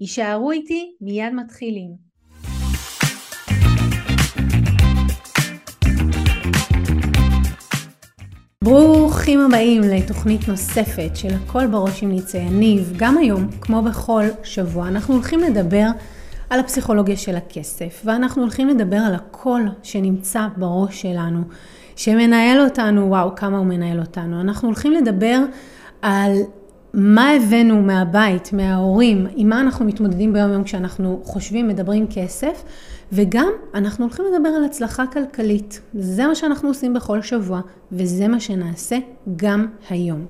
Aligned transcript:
יישארו 0.00 0.50
איתי, 0.50 0.92
מיד 1.00 1.34
מתחילים. 1.34 1.90
ברוכים 8.64 9.40
הבאים 9.40 9.82
לתוכנית 9.82 10.48
נוספת 10.48 11.10
של 11.14 11.28
הכל 11.34 11.66
בראש 11.66 12.02
עם 12.02 12.10
ניצה 12.10 12.38
יניב. 12.38 12.92
גם 12.96 13.18
היום, 13.18 13.48
כמו 13.60 13.82
בכל 13.82 14.24
שבוע, 14.44 14.88
אנחנו 14.88 15.14
הולכים 15.14 15.40
לדבר 15.40 15.86
על 16.50 16.60
הפסיכולוגיה 16.60 17.16
של 17.16 17.36
הכסף, 17.36 18.02
ואנחנו 18.04 18.42
הולכים 18.42 18.68
לדבר 18.68 18.96
על 18.96 19.14
הכל 19.14 19.62
שנמצא 19.82 20.46
בראש 20.56 21.02
שלנו, 21.02 21.42
שמנהל 21.96 22.60
אותנו, 22.60 23.08
וואו, 23.08 23.34
כמה 23.36 23.58
הוא 23.58 23.66
מנהל 23.66 24.00
אותנו. 24.00 24.40
אנחנו 24.40 24.68
הולכים 24.68 24.92
לדבר 24.92 25.38
על 26.02 26.32
מה 26.94 27.30
הבאנו 27.30 27.82
מהבית, 27.82 28.52
מההורים, 28.52 29.26
עם 29.36 29.48
מה 29.48 29.60
אנחנו 29.60 29.84
מתמודדים 29.84 30.32
ביום 30.32 30.52
יום 30.52 30.64
כשאנחנו 30.64 31.20
חושבים, 31.24 31.68
מדברים 31.68 32.06
כסף, 32.14 32.62
וגם 33.12 33.48
אנחנו 33.74 34.04
הולכים 34.04 34.24
לדבר 34.34 34.48
על 34.48 34.64
הצלחה 34.64 35.06
כלכלית. 35.06 35.80
זה 35.94 36.26
מה 36.26 36.34
שאנחנו 36.34 36.68
עושים 36.68 36.94
בכל 36.94 37.22
שבוע, 37.22 37.60
וזה 37.92 38.28
מה 38.28 38.40
שנעשה 38.40 38.98
גם 39.36 39.66
היום. 39.90 40.26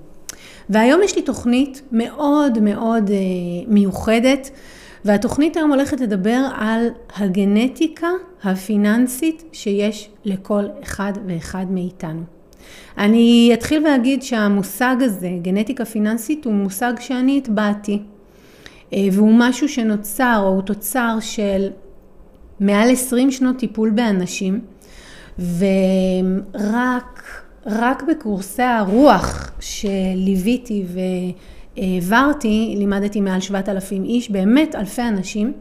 והיום 0.71 1.01
יש 1.03 1.17
לי 1.17 1.23
תוכנית 1.23 1.83
מאוד 1.93 2.59
מאוד 2.59 3.11
אה, 3.11 3.17
מיוחדת, 3.67 4.51
והתוכנית 5.05 5.57
היום 5.57 5.71
הולכת 5.71 6.01
לדבר 6.01 6.49
על 6.57 6.89
הגנטיקה 7.17 8.11
הפיננסית 8.43 9.45
שיש 9.53 10.11
לכל 10.25 10.65
אחד 10.83 11.13
ואחד 11.27 11.67
מאיתנו. 11.71 12.38
אני 12.99 13.51
אתחיל 13.55 13.87
ואגיד 13.87 14.23
שהמושג 14.23 14.97
הזה, 15.01 15.31
גנטיקה 15.43 15.85
פיננסית, 15.85 16.45
הוא 16.45 16.55
מושג 16.55 16.93
שאני 17.01 17.39
הטבעתי, 17.39 17.99
אה, 18.93 19.09
והוא 19.13 19.35
משהו 19.35 19.69
שנוצר, 19.69 20.41
או 20.43 20.49
הוא 20.49 20.63
תוצר 20.63 21.17
של 21.21 21.71
מעל 22.61 22.91
20 22.91 23.31
שנות 23.31 23.57
טיפול 23.59 23.91
באנשים, 23.91 24.61
ורק 25.39 27.23
רק 27.67 28.03
בקורסי 28.03 28.63
הרוח 28.63 29.51
שליוויתי 29.61 30.85
והעברתי, 31.77 32.75
לימדתי 32.79 33.21
מעל 33.21 33.41
7,000 33.41 34.05
איש, 34.05 34.31
באמת 34.31 34.75
אלפי 34.75 35.03
אנשים. 35.03 35.53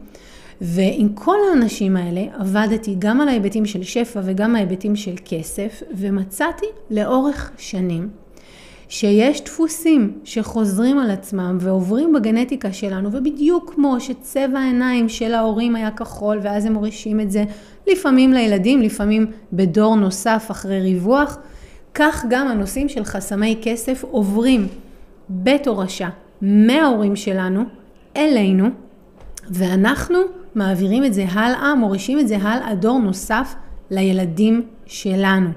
ועם 0.60 1.08
כל 1.14 1.36
האנשים 1.50 1.96
האלה 1.96 2.24
עבדתי 2.38 2.96
גם 2.98 3.20
על 3.20 3.28
ההיבטים 3.28 3.66
של 3.66 3.82
שפע 3.82 4.20
וגם 4.24 4.56
ההיבטים 4.56 4.96
של 4.96 5.14
כסף, 5.24 5.82
ומצאתי 5.96 6.66
לאורך 6.90 7.50
שנים 7.58 8.08
שיש 8.88 9.44
דפוסים 9.44 10.18
שחוזרים 10.24 10.98
על 10.98 11.10
עצמם 11.10 11.58
ועוברים 11.60 12.12
בגנטיקה 12.12 12.72
שלנו, 12.72 13.12
ובדיוק 13.12 13.72
כמו 13.74 14.00
שצבע 14.00 14.58
העיניים 14.58 15.08
של 15.08 15.34
ההורים 15.34 15.76
היה 15.76 15.90
כחול 15.90 16.38
ואז 16.42 16.66
הם 16.66 16.72
מורישים 16.72 17.20
את 17.20 17.30
זה 17.30 17.44
לפעמים 17.86 18.32
לילדים, 18.32 18.82
לפעמים 18.82 19.26
בדור 19.52 19.96
נוסף 19.96 20.46
אחרי 20.50 20.80
ריווח, 20.80 21.38
כך 21.94 22.24
גם 22.30 22.48
הנושאים 22.48 22.88
של 22.88 23.04
חסמי 23.04 23.58
כסף 23.62 24.04
עוברים 24.10 24.68
בתורשה 25.30 26.08
מההורים 26.42 27.16
שלנו 27.16 27.64
אלינו, 28.16 28.68
ואנחנו 29.50 30.18
מעבירים 30.58 31.04
את 31.04 31.14
זה 31.14 31.24
הלאה, 31.28 31.74
מורישים 31.74 32.20
את 32.20 32.28
זה 32.28 32.36
הלאה 32.36 32.74
דור 32.74 32.98
נוסף 32.98 33.54
לילדים 33.90 34.62
שלנו. 34.86 35.50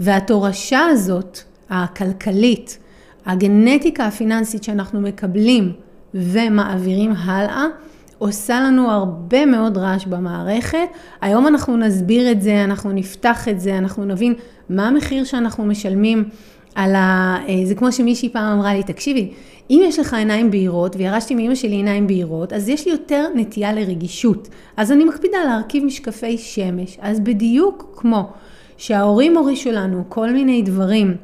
והתורשה 0.00 0.80
הזאת, 0.80 1.38
הכלכלית, 1.70 2.78
הגנטיקה 3.26 4.06
הפיננסית 4.06 4.64
שאנחנו 4.64 5.00
מקבלים 5.00 5.72
ומעבירים 6.14 7.12
הלאה, 7.12 7.64
עושה 8.18 8.60
לנו 8.60 8.90
הרבה 8.90 9.46
מאוד 9.46 9.78
רעש 9.78 10.06
במערכת. 10.06 10.88
היום 11.20 11.46
אנחנו 11.46 11.76
נסביר 11.76 12.30
את 12.30 12.42
זה, 12.42 12.64
אנחנו 12.64 12.92
נפתח 12.92 13.48
את 13.48 13.60
זה, 13.60 13.78
אנחנו 13.78 14.04
נבין 14.04 14.34
מה 14.70 14.88
המחיר 14.88 15.24
שאנחנו 15.24 15.64
משלמים 15.64 16.28
על 16.74 16.94
ה... 16.94 17.36
אה, 17.48 17.66
זה 17.66 17.74
כמו 17.74 17.92
שמישהי 17.92 18.28
פעם 18.28 18.58
אמרה 18.58 18.74
לי, 18.74 18.82
תקשיבי, 18.82 19.32
אם 19.70 19.82
יש 19.84 19.98
לך 19.98 20.14
עיניים 20.14 20.50
בהירות, 20.50 20.96
וירשתי 20.96 21.34
מאמא 21.34 21.54
שלי 21.54 21.74
עיניים 21.74 22.06
בהירות, 22.06 22.52
אז 22.52 22.68
יש 22.68 22.86
לי 22.86 22.92
יותר 22.92 23.26
נטייה 23.34 23.72
לרגישות. 23.72 24.48
אז 24.76 24.92
אני 24.92 25.04
מקפידה 25.04 25.38
להרכיב 25.46 25.84
משקפי 25.84 26.38
שמש. 26.38 26.98
אז 27.00 27.20
בדיוק 27.20 27.94
כמו 27.96 28.28
שההורים 28.76 29.36
הורישו 29.36 29.70
לנו 29.70 30.04
כל 30.08 30.30
מיני 30.30 30.62
דברים, 30.62 31.16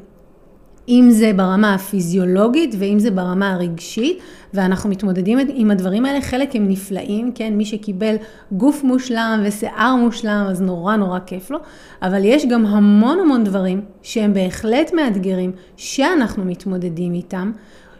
אם 0.88 1.08
זה 1.10 1.32
ברמה 1.36 1.75
הפיזיולוגית 1.75 2.75
ואם 2.78 2.98
זה 2.98 3.10
ברמה 3.10 3.52
הרגשית, 3.52 4.19
ואנחנו 4.54 4.91
מתמודדים 4.91 5.38
עם 5.48 5.70
הדברים 5.70 6.04
האלה, 6.04 6.20
חלק 6.20 6.56
הם 6.56 6.69
נפלאים, 6.69 7.32
כן, 7.34 7.54
מי 7.54 7.64
שקיבל 7.64 8.16
גוף 8.52 8.84
מושלם 8.84 9.41
ושיער 9.44 9.97
מושלם, 9.97 10.47
אז 10.48 10.62
נורא 10.62 10.97
נורא 10.97 11.19
כיף 11.26 11.50
לו, 11.50 11.58
אבל 12.02 12.25
יש 12.25 12.47
גם 12.47 12.66
המון 12.66 13.19
המון 13.19 13.44
דברים 13.44 13.81
שהם 14.02 14.34
בהחלט 14.34 14.92
מאתגרים, 14.92 15.52
שאנחנו 15.76 16.44
מתמודדים 16.44 17.14
איתם, 17.14 17.52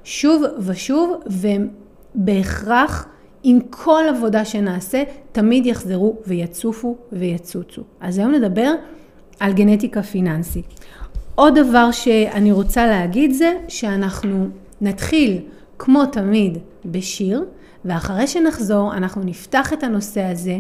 שוב 0.04 0.42
ושוב, 0.58 1.12
והם 1.26 1.68
בהכרח 2.14 3.06
עם 3.42 3.58
כל 3.70 4.02
עבודה 4.08 4.44
שנעשה, 4.44 5.02
תמיד 5.32 5.66
יחזרו 5.66 6.16
ויצופו 6.26 6.96
ויצוצו. 7.12 7.82
אז 8.00 8.18
היום 8.18 8.34
נדבר 8.34 8.72
על 9.40 9.52
גנטיקה 9.52 10.02
פיננסית. 10.02 10.80
עוד 11.34 11.58
דבר 11.58 11.90
שאני 11.90 12.52
רוצה 12.52 12.86
להגיד 12.86 13.32
זה 13.32 13.52
שאנחנו 13.68 14.48
נתחיל 14.80 15.40
כמו 15.78 16.06
תמיד 16.06 16.58
בשיר, 16.84 17.44
ואחרי 17.84 18.26
שנחזור 18.26 18.94
אנחנו 18.94 19.22
נפתח 19.24 19.72
את 19.72 19.82
הנושא 19.82 20.22
הזה. 20.22 20.58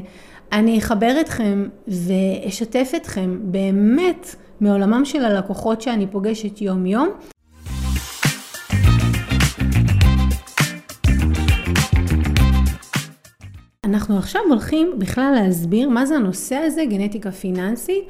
אני 0.52 0.78
אחבר 0.78 1.16
אתכם 1.20 1.68
ואשתף 1.88 2.92
אתכם 2.96 3.38
באמת 3.42 4.36
מעולמם 4.60 5.04
של 5.04 5.24
הלקוחות 5.24 5.82
שאני 5.82 6.06
פוגשת 6.06 6.60
יום 6.60 6.86
יום. 6.86 7.08
אנחנו 13.92 14.18
עכשיו 14.18 14.42
הולכים 14.48 14.92
בכלל 14.98 15.32
להסביר 15.34 15.88
מה 15.88 16.06
זה 16.06 16.16
הנושא 16.16 16.56
הזה, 16.56 16.84
גנטיקה 16.84 17.30
פיננסית, 17.30 18.04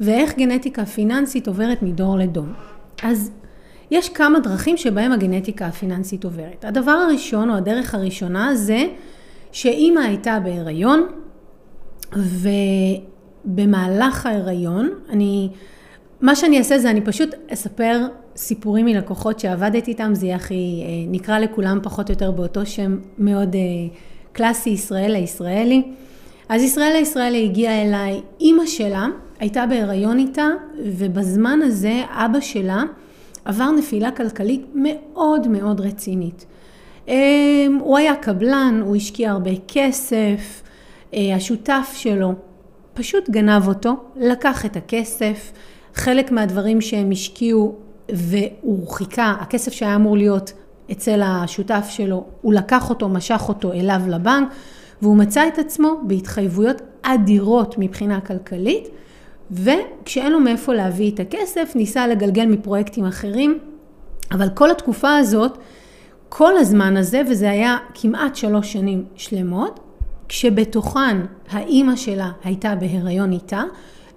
ואיך 0.00 0.38
גנטיקה 0.38 0.84
פיננסית 0.84 1.48
עוברת 1.48 1.82
מדור 1.82 2.18
לדור. 2.18 2.46
אז 3.02 3.30
יש 3.90 4.08
כמה 4.08 4.40
דרכים 4.40 4.76
שבהם 4.76 5.12
הגנטיקה 5.12 5.66
הפיננסית 5.66 6.24
עוברת. 6.24 6.64
הדבר 6.64 6.90
הראשון, 6.90 7.50
או 7.50 7.54
הדרך 7.54 7.94
הראשונה, 7.94 8.54
זה 8.54 8.86
שאימא 9.52 10.00
הייתה 10.00 10.38
בהיריון, 10.44 11.06
ובמהלך 13.46 14.26
ההיריון, 14.26 14.90
אני, 15.10 15.48
מה 16.20 16.36
שאני 16.36 16.58
אעשה 16.58 16.78
זה 16.78 16.90
אני 16.90 17.00
פשוט 17.00 17.34
אספר 17.52 18.06
סיפורים 18.36 18.86
מלקוחות 18.86 19.40
שעבדת 19.40 19.88
איתם, 19.88 20.10
זה 20.14 20.26
יהיה 20.26 20.36
הכי, 20.36 20.54
אה, 20.54 20.88
נקרא 21.10 21.38
לכולם 21.38 21.78
פחות 21.82 22.08
או 22.08 22.12
יותר 22.12 22.30
באותו 22.30 22.66
שם 22.66 22.98
מאוד 23.18 23.54
אה, 23.54 23.60
קלאסי 24.38 24.70
ישראל 24.70 25.14
הישראלי. 25.14 25.82
אז 26.48 26.62
ישראל 26.62 26.92
הישראלי 26.96 27.44
הגיעה 27.44 27.82
אליי, 27.82 28.20
אימא 28.40 28.66
שלה 28.66 29.06
הייתה 29.40 29.66
בהיריון 29.66 30.18
איתה, 30.18 30.48
ובזמן 30.84 31.58
הזה 31.62 32.02
אבא 32.08 32.40
שלה 32.40 32.82
עבר 33.44 33.70
נפילה 33.70 34.10
כלכלית 34.10 34.66
מאוד 34.74 35.48
מאוד 35.48 35.80
רצינית. 35.80 36.46
אמ, 37.08 37.78
הוא 37.80 37.98
היה 37.98 38.16
קבלן, 38.16 38.80
הוא 38.84 38.96
השקיע 38.96 39.30
הרבה 39.30 39.50
כסף, 39.68 40.62
אה, 41.14 41.34
השותף 41.34 41.92
שלו 41.94 42.32
פשוט 42.94 43.30
גנב 43.30 43.68
אותו, 43.68 43.96
לקח 44.16 44.64
את 44.64 44.76
הכסף, 44.76 45.52
חלק 45.94 46.30
מהדברים 46.30 46.80
שהם 46.80 47.10
השקיעו 47.10 47.76
והוא 48.08 48.88
חיכה, 48.88 49.34
הכסף 49.40 49.72
שהיה 49.72 49.96
אמור 49.96 50.16
להיות 50.16 50.52
אצל 50.92 51.22
השותף 51.24 51.86
שלו, 51.90 52.24
הוא 52.42 52.54
לקח 52.54 52.90
אותו, 52.90 53.08
משך 53.08 53.44
אותו 53.48 53.72
אליו 53.72 54.00
לבנק, 54.08 54.48
והוא 55.02 55.16
מצא 55.16 55.48
את 55.48 55.58
עצמו 55.58 56.00
בהתחייבויות 56.02 56.82
אדירות 57.02 57.74
מבחינה 57.78 58.20
כלכלית, 58.20 58.88
וכשאין 59.50 60.32
לו 60.32 60.40
מאיפה 60.40 60.74
להביא 60.74 61.10
את 61.10 61.20
הכסף, 61.20 61.72
ניסה 61.74 62.06
לגלגל 62.06 62.46
מפרויקטים 62.46 63.04
אחרים, 63.04 63.58
אבל 64.32 64.48
כל 64.54 64.70
התקופה 64.70 65.16
הזאת, 65.16 65.58
כל 66.28 66.56
הזמן 66.56 66.96
הזה, 66.96 67.22
וזה 67.30 67.50
היה 67.50 67.76
כמעט 67.94 68.36
שלוש 68.36 68.72
שנים 68.72 69.04
שלמות, 69.14 69.80
כשבתוכן 70.28 71.16
האימא 71.50 71.96
שלה 71.96 72.30
הייתה 72.44 72.74
בהיריון 72.74 73.32
איתה, 73.32 73.62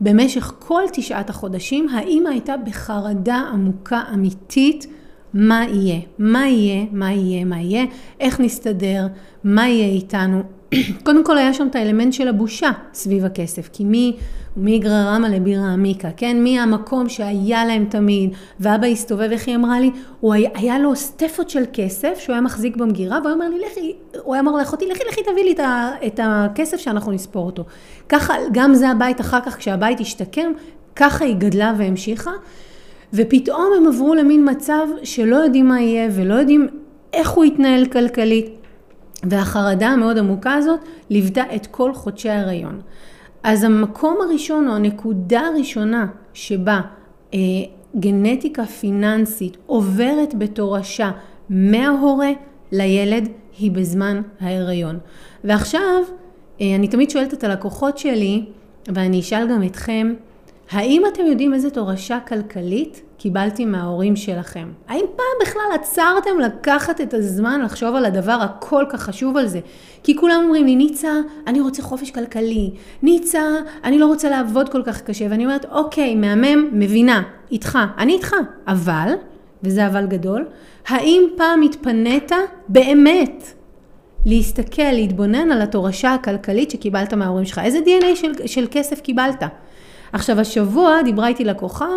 במשך 0.01 0.53
כל 0.59 0.81
תשעת 0.93 1.29
החודשים 1.29 1.89
האימא 1.89 2.29
הייתה 2.29 2.57
בחרדה 2.57 3.43
עמוקה 3.53 4.01
אמיתית 4.13 4.87
מה 5.33 5.63
יהיה, 5.69 5.99
מה 6.19 6.47
יהיה, 6.47 6.85
מה 6.91 7.11
יהיה, 7.11 7.45
מה 7.45 7.61
יהיה, 7.61 7.85
איך 8.19 8.39
נסתדר, 8.39 9.07
מה 9.43 9.67
יהיה 9.67 9.87
איתנו. 9.87 10.43
קודם 11.05 11.25
כל 11.25 11.37
היה 11.37 11.53
שם 11.53 11.67
את 11.67 11.75
האלמנט 11.75 12.13
של 12.13 12.27
הבושה 12.27 12.71
סביב 12.93 13.25
הכסף, 13.25 13.69
כי 13.73 13.83
מי, 13.83 14.15
מי 14.57 14.79
גררמה 14.79 15.29
לבירה 15.29 15.73
עמיקה, 15.73 16.09
כן? 16.17 16.43
מי 16.43 16.59
המקום 16.59 17.09
שהיה 17.09 17.65
להם 17.65 17.85
תמיד, 17.89 18.29
ואבא 18.59 18.87
הסתובב, 18.87 19.29
איך 19.31 19.47
היא 19.47 19.55
אמרה 19.55 19.79
לי? 19.79 19.91
הוא 20.19 20.33
היה, 20.33 20.49
היה 20.53 20.79
לו 20.79 20.95
סטפות 20.95 21.49
של 21.49 21.63
כסף 21.73 22.19
שהוא 22.19 22.33
היה 22.33 22.41
מחזיק 22.41 22.75
במגירה, 22.75 23.19
והוא 23.23 23.33
אמר 23.33 23.49
לי, 23.49 23.59
לכי, 23.71 23.93
הוא 24.23 24.33
היה 24.33 24.41
אמר 24.41 24.51
לאחותי, 24.51 24.85
לכי, 24.85 25.03
לכי 25.11 25.21
תביא 25.23 25.43
לי 25.43 25.51
את, 25.51 25.59
ה, 25.59 25.91
את 26.07 26.19
הכסף 26.23 26.77
שאנחנו 26.77 27.11
נספור 27.11 27.45
אותו. 27.45 27.63
ככה, 28.09 28.33
גם 28.51 28.73
זה 28.73 28.89
הבית 28.89 29.21
אחר 29.21 29.39
כך, 29.45 29.57
כשהבית 29.57 29.99
השתקם, 29.99 30.51
ככה 30.95 31.25
היא 31.25 31.35
גדלה 31.35 31.73
והמשיכה. 31.77 32.31
ופתאום 33.13 33.71
הם 33.77 33.87
עברו 33.87 34.15
למין 34.15 34.49
מצב 34.49 34.87
שלא 35.03 35.35
יודעים 35.35 35.67
מה 35.67 35.81
יהיה 35.81 36.09
ולא 36.15 36.33
יודעים 36.33 36.67
איך 37.13 37.29
הוא 37.29 37.45
יתנהל 37.45 37.85
כלכלית. 37.85 38.45
והחרדה 39.23 39.87
המאוד 39.87 40.17
עמוקה 40.17 40.53
הזאת 40.53 40.79
ליוותה 41.09 41.43
את 41.55 41.67
כל 41.67 41.93
חודשי 41.93 42.29
ההיריון. 42.29 42.81
אז 43.43 43.63
המקום 43.63 44.17
הראשון 44.21 44.67
או 44.67 44.75
הנקודה 44.75 45.39
הראשונה 45.39 46.07
שבה 46.33 46.81
אה, 47.33 47.39
גנטיקה 47.99 48.65
פיננסית 48.65 49.57
עוברת 49.65 50.35
בתורשה 50.37 51.11
מההורה 51.49 52.29
לילד 52.71 53.27
היא 53.59 53.71
בזמן 53.71 54.21
ההיריון. 54.39 54.99
ועכשיו, 55.43 56.03
אה, 56.61 56.75
אני 56.75 56.87
תמיד 56.87 57.09
שואלת 57.09 57.33
את 57.33 57.43
הלקוחות 57.43 57.97
שלי, 57.97 58.45
ואני 58.87 59.19
אשאל 59.19 59.47
גם 59.51 59.63
אתכם, 59.63 60.13
האם 60.71 61.03
אתם 61.13 61.25
יודעים 61.25 61.53
איזה 61.53 61.69
תורשה 61.69 62.19
כלכלית 62.19 63.01
קיבלתי 63.17 63.65
מההורים 63.65 64.15
שלכם? 64.15 64.67
האם 64.87 65.05
פעם 65.15 65.47
בכלל 65.47 65.61
עצרתם 65.73 66.39
לקחת 66.39 67.01
את 67.01 67.13
הזמן 67.13 67.61
לחשוב 67.61 67.95
על 67.95 68.05
הדבר 68.05 68.31
הכל 68.41 68.85
כך 68.89 69.01
חשוב 69.01 69.37
על 69.37 69.47
זה? 69.47 69.59
כי 70.03 70.15
כולם 70.15 70.41
אומרים 70.43 70.65
לי, 70.65 70.75
ניצה, 70.75 71.11
אני 71.47 71.61
רוצה 71.61 71.81
חופש 71.81 72.11
כלכלי. 72.11 72.71
ניצה, 73.03 73.43
אני 73.83 73.99
לא 73.99 74.05
רוצה 74.05 74.29
לעבוד 74.29 74.69
כל 74.69 74.83
כך 74.85 75.01
קשה. 75.01 75.25
ואני 75.29 75.45
אומרת, 75.45 75.65
אוקיי, 75.65 76.15
מהמם, 76.15 76.69
מבינה, 76.71 77.21
איתך, 77.51 77.79
אני 77.97 78.13
איתך. 78.13 78.35
אבל, 78.67 79.13
וזה 79.63 79.87
אבל 79.87 80.05
גדול, 80.05 80.45
האם 80.87 81.23
פעם 81.37 81.61
התפנית 81.61 82.31
באמת 82.67 83.43
להסתכל, 84.25 84.91
להתבונן 84.91 85.51
על 85.51 85.61
התורשה 85.61 86.13
הכלכלית 86.13 86.71
שקיבלת 86.71 87.13
מההורים 87.13 87.45
שלך? 87.45 87.59
איזה 87.59 87.79
DNA 87.79 88.15
של, 88.15 88.31
של 88.45 88.65
כסף 88.71 89.01
קיבלת? 89.01 89.43
עכשיו 90.13 90.39
השבוע 90.39 91.01
דיברה 91.03 91.27
איתי 91.27 91.45
לקוחה, 91.45 91.87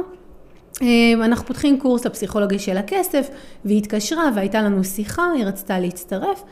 אה, 0.82 1.12
אנחנו 1.14 1.46
פותחים 1.46 1.80
קורס 1.80 2.06
לפסיכולוגיה 2.06 2.58
של 2.58 2.76
הכסף, 2.76 3.28
והיא 3.64 3.78
התקשרה 3.78 4.30
והייתה 4.34 4.62
לנו 4.62 4.84
שיחה, 4.84 5.26
היא 5.36 5.44
רצתה 5.44 5.78
להצטרף, 5.78 6.44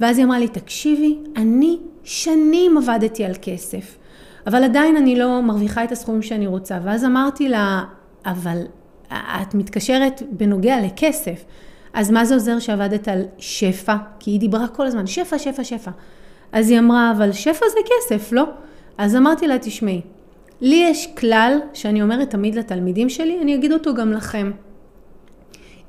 ואז 0.00 0.18
היא 0.18 0.26
אמרה 0.26 0.38
לי, 0.38 0.48
תקשיבי, 0.48 1.18
אני 1.36 1.78
שנים 2.04 2.78
עבדתי 2.78 3.24
על 3.24 3.32
כסף, 3.42 3.96
אבל 4.46 4.64
עדיין 4.64 4.96
אני 4.96 5.18
לא 5.18 5.42
מרוויחה 5.42 5.84
את 5.84 5.92
הסכומים 5.92 6.22
שאני 6.22 6.46
רוצה. 6.46 6.78
ואז 6.84 7.04
אמרתי 7.04 7.48
לה, 7.48 7.84
אבל 8.26 8.58
את 9.12 9.54
מתקשרת 9.54 10.22
בנוגע 10.30 10.80
לכסף, 10.80 11.44
אז 11.92 12.10
מה 12.10 12.24
זה 12.24 12.34
עוזר 12.34 12.58
שעבדת 12.58 13.08
על 13.08 13.22
שפע? 13.38 13.96
כי 14.18 14.30
היא 14.30 14.40
דיברה 14.40 14.68
כל 14.68 14.86
הזמן, 14.86 15.06
שפע, 15.06 15.38
שפע, 15.38 15.64
שפע. 15.64 15.90
אז 16.52 16.70
היא 16.70 16.78
אמרה, 16.78 17.12
אבל 17.16 17.32
שפע 17.32 17.66
זה 17.68 17.80
כסף, 17.84 18.32
לא? 18.32 18.44
אז 18.98 19.16
אמרתי 19.16 19.48
לה, 19.48 19.58
תשמעי, 19.58 20.00
לי 20.60 20.86
יש 20.90 21.08
כלל 21.18 21.58
שאני 21.74 22.02
אומרת 22.02 22.30
תמיד 22.30 22.54
לתלמידים 22.54 23.08
שלי, 23.08 23.38
אני 23.42 23.54
אגיד 23.54 23.72
אותו 23.72 23.94
גם 23.94 24.12
לכם. 24.12 24.50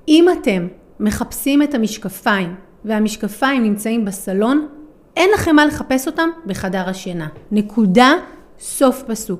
אם 0.08 0.26
אתם 0.32 0.68
מחפשים 1.00 1.64
את 1.64 1.74
המשקפיים 1.74 2.56
והמשקפיים 2.86 3.64
נמצאים 3.64 4.06
בסלון, 4.06 4.68
אין 5.16 5.30
לכם 5.34 5.56
מה 5.56 5.66
לחפש 5.66 6.08
אותם 6.08 6.30
בחדר 6.46 6.90
השינה. 6.90 7.28
נקודה, 7.52 8.14
סוף 8.60 9.04
פסוק. 9.08 9.40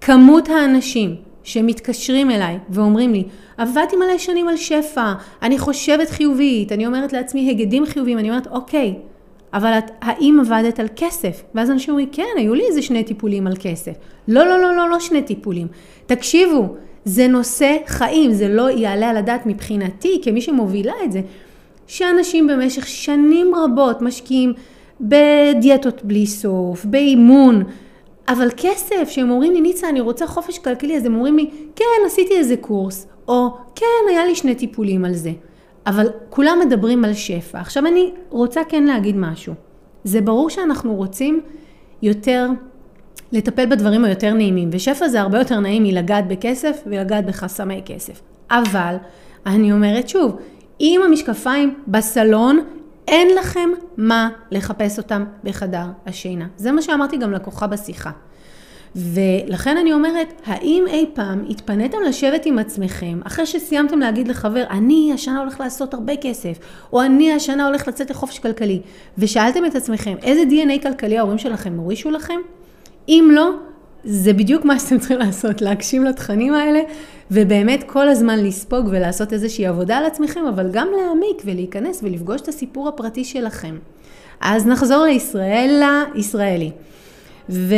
כמות 0.00 0.48
האנשים 0.48 1.16
שמתקשרים 1.42 2.30
אליי 2.30 2.58
ואומרים 2.68 3.12
לי, 3.12 3.24
עבדתי 3.56 3.96
מלא 3.96 4.18
שנים 4.18 4.48
על 4.48 4.56
שפע, 4.56 5.12
אני 5.42 5.58
חושבת 5.58 6.10
חיובית, 6.10 6.72
אני 6.72 6.86
אומרת 6.86 7.12
לעצמי 7.12 7.50
הגדים 7.50 7.86
חיוביים, 7.86 8.18
אני 8.18 8.30
אומרת, 8.30 8.46
אוקיי, 8.46 8.94
אבל 9.54 9.78
את, 9.78 9.90
האם 10.00 10.40
עבדת 10.40 10.80
על 10.80 10.86
כסף? 10.96 11.42
ואז 11.54 11.70
אנשים 11.70 11.90
אומרים, 11.90 12.08
כן, 12.12 12.22
היו 12.36 12.54
לי 12.54 12.66
איזה 12.68 12.82
שני 12.82 13.04
טיפולים 13.04 13.46
על 13.46 13.54
כסף. 13.60 13.92
לא, 14.28 14.44
לא, 14.46 14.58
לא, 14.58 14.76
לא, 14.76 14.90
לא 14.90 15.00
שני 15.00 15.22
טיפולים. 15.22 15.66
תקשיבו, 16.06 16.68
זה 17.04 17.28
נושא 17.28 17.76
חיים, 17.86 18.32
זה 18.32 18.48
לא 18.48 18.70
יעלה 18.70 19.10
על 19.10 19.16
הדעת 19.16 19.46
מבחינתי, 19.46 20.20
כמי 20.24 20.40
שמובילה 20.40 20.92
את 21.04 21.12
זה, 21.12 21.20
שאנשים 21.86 22.46
במשך 22.46 22.86
שנים 22.86 23.54
רבות 23.54 24.02
משקיעים 24.02 24.52
בדיאטות 25.00 26.04
בלי 26.04 26.26
סוף, 26.26 26.84
באימון, 26.84 27.62
אבל 28.28 28.48
כסף, 28.56 29.08
שהם 29.08 29.30
אומרים 29.30 29.52
לי, 29.52 29.60
ניצה, 29.60 29.88
אני 29.88 30.00
רוצה 30.00 30.26
חופש 30.26 30.58
כלכלי, 30.58 30.96
אז 30.96 31.06
הם 31.06 31.14
אומרים 31.14 31.36
לי, 31.36 31.50
כן, 31.76 31.84
עשיתי 32.06 32.34
איזה 32.34 32.56
קורס, 32.56 33.06
או 33.28 33.50
כן, 33.74 34.08
היה 34.08 34.26
לי 34.26 34.34
שני 34.34 34.54
טיפולים 34.54 35.04
על 35.04 35.14
זה. 35.14 35.32
אבל 35.86 36.06
כולם 36.30 36.58
מדברים 36.66 37.04
על 37.04 37.14
שפע. 37.14 37.60
עכשיו 37.60 37.86
אני 37.86 38.12
רוצה 38.30 38.60
כן 38.68 38.84
להגיד 38.84 39.16
משהו. 39.16 39.54
זה 40.04 40.20
ברור 40.20 40.50
שאנחנו 40.50 40.94
רוצים 40.94 41.40
יותר 42.02 42.48
לטפל 43.32 43.66
בדברים 43.66 44.04
היותר 44.04 44.34
נעימים, 44.34 44.70
ושפע 44.72 45.08
זה 45.08 45.20
הרבה 45.20 45.38
יותר 45.38 45.60
נעים 45.60 45.82
מלגעת 45.82 46.28
בכסף 46.28 46.82
ולגעת 46.86 47.26
בחסמי 47.26 47.82
כסף. 47.86 48.20
אבל, 48.50 48.96
אני 49.46 49.72
אומרת 49.72 50.08
שוב, 50.08 50.36
אם 50.80 51.00
המשקפיים 51.06 51.74
בסלון, 51.88 52.64
אין 53.08 53.28
לכם 53.38 53.68
מה 53.96 54.28
לחפש 54.50 54.98
אותם 54.98 55.24
בחדר 55.44 55.86
השינה. 56.06 56.46
זה 56.56 56.72
מה 56.72 56.82
שאמרתי 56.82 57.16
גם 57.16 57.32
לקוחה 57.32 57.66
בשיחה. 57.66 58.10
ולכן 58.96 59.76
אני 59.76 59.92
אומרת, 59.92 60.32
האם 60.46 60.84
אי 60.88 61.06
פעם 61.14 61.44
התפניתם 61.50 61.98
לשבת 62.08 62.46
עם 62.46 62.58
עצמכם, 62.58 63.20
אחרי 63.26 63.46
שסיימתם 63.46 63.98
להגיד 63.98 64.28
לחבר, 64.28 64.64
אני 64.70 65.10
השנה 65.14 65.40
הולך 65.40 65.60
לעשות 65.60 65.94
הרבה 65.94 66.16
כסף, 66.16 66.58
או 66.92 67.02
אני 67.02 67.32
השנה 67.32 67.66
הולך 67.66 67.88
לצאת 67.88 68.10
לחופש 68.10 68.38
כלכלי, 68.38 68.80
ושאלתם 69.18 69.66
את 69.66 69.74
עצמכם, 69.74 70.14
איזה 70.22 70.42
DNA 70.50 70.82
כלכלי 70.82 71.18
ההורים 71.18 71.38
שלכם 71.38 71.78
הורישו 71.78 72.10
לכם? 72.10 72.40
אם 73.08 73.28
לא, 73.32 73.50
זה 74.04 74.32
בדיוק 74.32 74.64
מה 74.64 74.78
שאתם 74.78 74.98
צריכים 74.98 75.18
לעשות, 75.18 75.62
להגשים 75.62 76.04
לתכנים 76.04 76.54
האלה, 76.54 76.80
ובאמת 77.30 77.82
כל 77.86 78.08
הזמן 78.08 78.44
לספוג 78.44 78.86
ולעשות 78.90 79.32
איזושהי 79.32 79.66
עבודה 79.66 79.96
על 79.96 80.04
עצמכם, 80.04 80.46
אבל 80.46 80.70
גם 80.72 80.88
להעמיק 80.96 81.42
ולהיכנס 81.44 82.00
ולפגוש 82.02 82.40
את 82.40 82.48
הסיפור 82.48 82.88
הפרטי 82.88 83.24
שלכם. 83.24 83.76
אז 84.40 84.66
נחזור 84.66 85.04
לישראל, 85.04 85.82
לישראלי. 86.14 86.70
ו... 87.50 87.74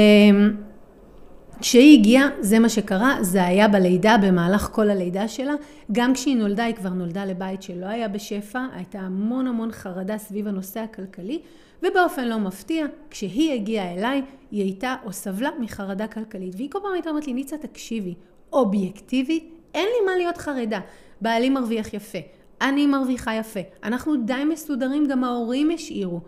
כשהיא 1.61 1.99
הגיעה, 1.99 2.29
זה 2.41 2.59
מה 2.59 2.69
שקרה, 2.69 3.17
זה 3.21 3.47
היה 3.47 3.69
בלידה, 3.69 4.17
במהלך 4.23 4.69
כל 4.73 4.91
הלידה 4.91 5.29
שלה. 5.29 5.55
גם 5.93 6.15
כשהיא 6.15 6.37
נולדה, 6.37 6.65
היא 6.65 6.75
כבר 6.75 6.89
נולדה 6.89 7.25
לבית 7.25 7.63
שלא 7.63 7.87
היה 7.87 8.09
בשפע, 8.09 8.67
הייתה 8.73 8.99
המון 8.99 9.47
המון 9.47 9.73
חרדה 9.73 10.19
סביב 10.19 10.49
הנושא 10.49 10.81
הכלכלי, 10.81 11.41
ובאופן 11.83 12.29
לא 12.29 12.39
מפתיע, 12.39 12.87
כשהיא 13.11 13.53
הגיעה 13.53 13.95
אליי, 13.95 14.23
היא 14.51 14.63
הייתה 14.63 14.97
או 15.05 15.13
סבלה 15.13 15.51
מחרדה 15.61 16.07
כלכלית. 16.07 16.55
והיא 16.57 16.71
כל 16.71 16.79
פעם 16.83 16.93
הייתה 16.93 17.11
אומרת 17.11 17.27
לי, 17.27 17.33
ניצה, 17.33 17.59
תקשיבי, 17.59 18.15
אובייקטיבית, 18.53 19.51
אין 19.75 19.85
לי 19.85 20.07
מה 20.07 20.17
להיות 20.17 20.37
חרדה. 20.37 20.81
בעלי 21.21 21.51
מרוויח 21.51 21.95
יפה, 21.95 22.19
אני 22.61 22.87
מרוויחה 22.87 23.35
יפה, 23.35 23.61
אנחנו 23.85 24.17
די 24.17 24.45
מסודרים, 24.53 25.07
גם 25.07 25.25
ההורים 25.25 25.71
השאירו, 25.71 26.21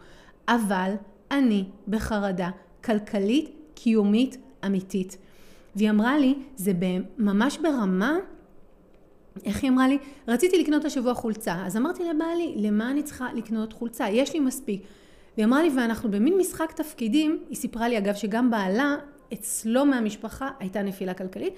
אבל 0.48 0.92
אני 1.30 1.64
בחרדה 1.88 2.50
כלכלית, 2.84 3.50
קיומית, 3.74 4.36
אמיתית. 4.66 5.16
והיא 5.76 5.90
אמרה 5.90 6.18
לי, 6.18 6.34
זה 6.56 6.72
ממש 7.18 7.58
ברמה, 7.58 8.18
איך 9.44 9.62
היא 9.62 9.70
אמרה 9.70 9.88
לי? 9.88 9.98
רציתי 10.28 10.58
לקנות 10.58 10.84
השבוע 10.84 11.14
חולצה. 11.14 11.66
אז 11.66 11.76
אמרתי 11.76 12.02
לבעלי, 12.04 12.54
למה 12.56 12.90
אני 12.90 13.02
צריכה 13.02 13.28
לקנות 13.34 13.72
חולצה? 13.72 14.08
יש 14.08 14.32
לי 14.32 14.40
מספיק. 14.40 14.82
והיא 15.36 15.46
אמרה 15.46 15.62
לי, 15.62 15.70
ואנחנו 15.76 16.10
במין 16.10 16.38
משחק 16.38 16.72
תפקידים, 16.72 17.38
היא 17.48 17.56
סיפרה 17.56 17.88
לי 17.88 17.98
אגב 17.98 18.14
שגם 18.14 18.50
בעלה, 18.50 18.96
אצלו 19.32 19.86
מהמשפחה 19.86 20.50
הייתה 20.60 20.82
נפילה 20.82 21.14
כלכלית. 21.14 21.54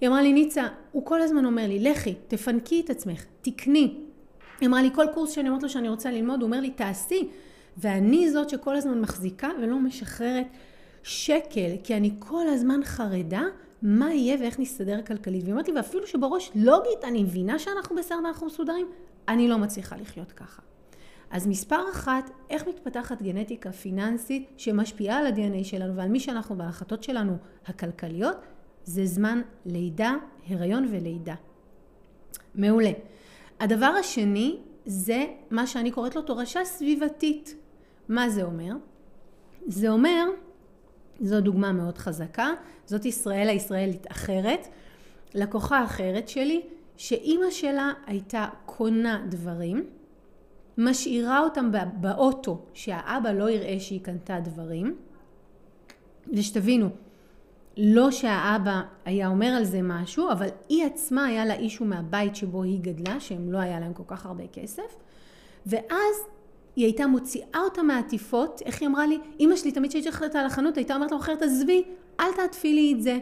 היא 0.00 0.08
אמרה 0.08 0.22
לי, 0.22 0.32
ניצה, 0.32 0.66
הוא 0.92 1.06
כל 1.06 1.22
הזמן 1.22 1.44
אומר 1.44 1.66
לי, 1.66 1.78
לכי, 1.78 2.14
תפנקי 2.28 2.80
את 2.84 2.90
עצמך, 2.90 3.24
תקני. 3.40 3.94
היא 4.60 4.68
אמרה 4.68 4.82
לי, 4.82 4.90
כל 4.94 5.06
קורס 5.14 5.30
שאני 5.30 5.48
אומרת 5.48 5.62
לו 5.62 5.68
שאני 5.68 5.88
רוצה 5.88 6.10
ללמוד, 6.10 6.40
הוא 6.40 6.46
אומר 6.46 6.60
לי, 6.60 6.70
תעשי. 6.70 7.28
ואני 7.76 8.30
זאת 8.30 8.48
שכל 8.48 8.76
הזמן 8.76 9.00
מחזיקה 9.00 9.48
ולא 9.62 9.78
משחררת 9.78 10.46
שקל, 11.02 11.76
כי 11.84 11.96
אני 11.96 12.10
כל 12.18 12.48
הזמן 12.48 12.80
חרדה 12.84 13.42
מה 13.82 14.14
יהיה 14.14 14.36
ואיך 14.40 14.58
נסתדר 14.58 15.02
כלכלית. 15.02 15.42
והיא 15.42 15.52
אומרת 15.52 15.68
לי, 15.68 15.74
ואפילו 15.74 16.06
שבראש 16.06 16.50
לוגית 16.54 17.04
אני 17.04 17.22
מבינה 17.22 17.58
שאנחנו 17.58 17.96
בסדר 17.96 18.18
ואנחנו 18.24 18.46
מסודרים, 18.46 18.86
אני 19.28 19.48
לא 19.48 19.58
מצליחה 19.58 19.96
לחיות 19.96 20.32
ככה. 20.32 20.62
אז 21.30 21.46
מספר 21.46 21.80
אחת, 21.92 22.30
איך 22.50 22.68
מתפתחת 22.68 23.22
גנטיקה 23.22 23.72
פיננסית 23.72 24.48
שמשפיעה 24.56 25.18
על 25.18 25.26
ה-DNA 25.26 25.64
שלנו 25.64 25.96
ועל 25.96 26.08
מי 26.08 26.20
שאנחנו 26.20 26.56
בהחלטות 26.56 27.02
שלנו 27.02 27.36
הכלכליות, 27.66 28.36
זה 28.84 29.06
זמן 29.06 29.40
לידה, 29.66 30.14
הריון 30.48 30.86
ולידה. 30.90 31.34
מעולה. 32.54 32.90
הדבר 33.60 33.86
השני 33.86 34.58
זה 34.86 35.24
מה 35.50 35.66
שאני 35.66 35.90
קוראת 35.90 36.16
לו 36.16 36.22
תורשה 36.22 36.64
סביבתית. 36.64 37.56
מה 38.08 38.28
זה 38.28 38.42
אומר? 38.42 38.72
זה 39.66 39.90
אומר, 39.90 40.28
זו 41.20 41.40
דוגמה 41.40 41.72
מאוד 41.72 41.98
חזקה, 41.98 42.50
זאת 42.86 43.04
ישראל 43.04 43.48
הישראלית 43.48 44.06
אחרת, 44.10 44.68
לקוחה 45.34 45.84
אחרת 45.84 46.28
שלי, 46.28 46.62
שאימא 46.96 47.50
שלה 47.50 47.92
הייתה 48.06 48.48
קונה 48.66 49.26
דברים, 49.28 49.86
משאירה 50.78 51.40
אותם 51.40 51.70
באוטו, 52.00 52.62
שהאבא 52.74 53.32
לא 53.32 53.50
יראה 53.50 53.80
שהיא 53.80 54.00
קנתה 54.00 54.40
דברים, 54.40 54.96
ושתבינו, 56.32 56.88
לא 57.76 58.10
שהאבא 58.10 58.82
היה 59.04 59.28
אומר 59.28 59.46
על 59.46 59.64
זה 59.64 59.82
משהו, 59.82 60.32
אבל 60.32 60.48
היא 60.68 60.86
עצמה 60.86 61.24
היה 61.24 61.46
לה 61.46 61.54
אישו 61.54 61.84
מהבית 61.84 62.36
שבו 62.36 62.62
היא 62.62 62.80
גדלה, 62.80 63.20
שהם 63.20 63.52
לא 63.52 63.58
היה 63.58 63.80
להם 63.80 63.92
כל 63.92 64.02
כך 64.06 64.26
הרבה 64.26 64.46
כסף, 64.46 64.96
ואז 65.66 66.16
היא 66.76 66.84
הייתה 66.84 67.06
מוציאה 67.06 67.60
אותה 67.64 67.82
מהעטיפות, 67.82 68.62
איך 68.64 68.80
היא 68.80 68.88
אמרה 68.88 69.06
לי? 69.06 69.18
אימא 69.40 69.56
שלי 69.56 69.72
תמיד 69.72 69.90
כשהייתי 69.90 70.08
הולכת 70.08 70.34
על 70.34 70.46
החנות 70.46 70.76
הייתה 70.76 70.94
אומרת 70.94 71.10
לה, 71.10 71.16
אחרת 71.16 71.42
עזבי, 71.42 71.82
אל 72.20 72.32
תעטפי 72.36 72.74
לי 72.74 72.94
את 72.96 73.02
זה. 73.02 73.18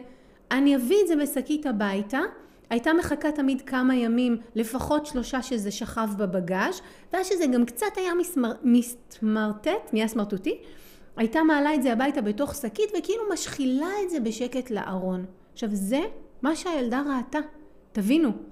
אני 0.51 0.75
אביא 0.75 0.97
את 1.01 1.07
זה 1.07 1.15
בשקית 1.15 1.65
הביתה, 1.65 2.19
הייתה 2.69 2.93
מחכה 2.93 3.31
תמיד 3.31 3.61
כמה 3.61 3.95
ימים, 3.95 4.37
לפחות 4.55 5.05
שלושה 5.05 5.41
שזה 5.41 5.71
שכב 5.71 6.09
בבגאז', 6.17 6.81
ואז 7.13 7.27
שזה 7.27 7.45
גם 7.47 7.65
קצת 7.65 7.85
היה 7.95 8.13
מסמר, 8.13 8.51
מסמרטט, 8.63 9.93
נהיה 9.93 10.07
סמרטוטי, 10.07 10.57
הייתה 11.17 11.43
מעלה 11.43 11.75
את 11.75 11.83
זה 11.83 11.93
הביתה 11.93 12.21
בתוך 12.21 12.55
שקית 12.55 12.89
וכאילו 12.99 13.23
משחילה 13.33 13.89
את 14.03 14.09
זה 14.09 14.19
בשקט 14.19 14.71
לארון. 14.71 15.25
עכשיו 15.53 15.69
זה 15.71 16.01
מה 16.41 16.55
שהילדה 16.55 17.03
ראתה, 17.17 17.39
תבינו. 17.91 18.50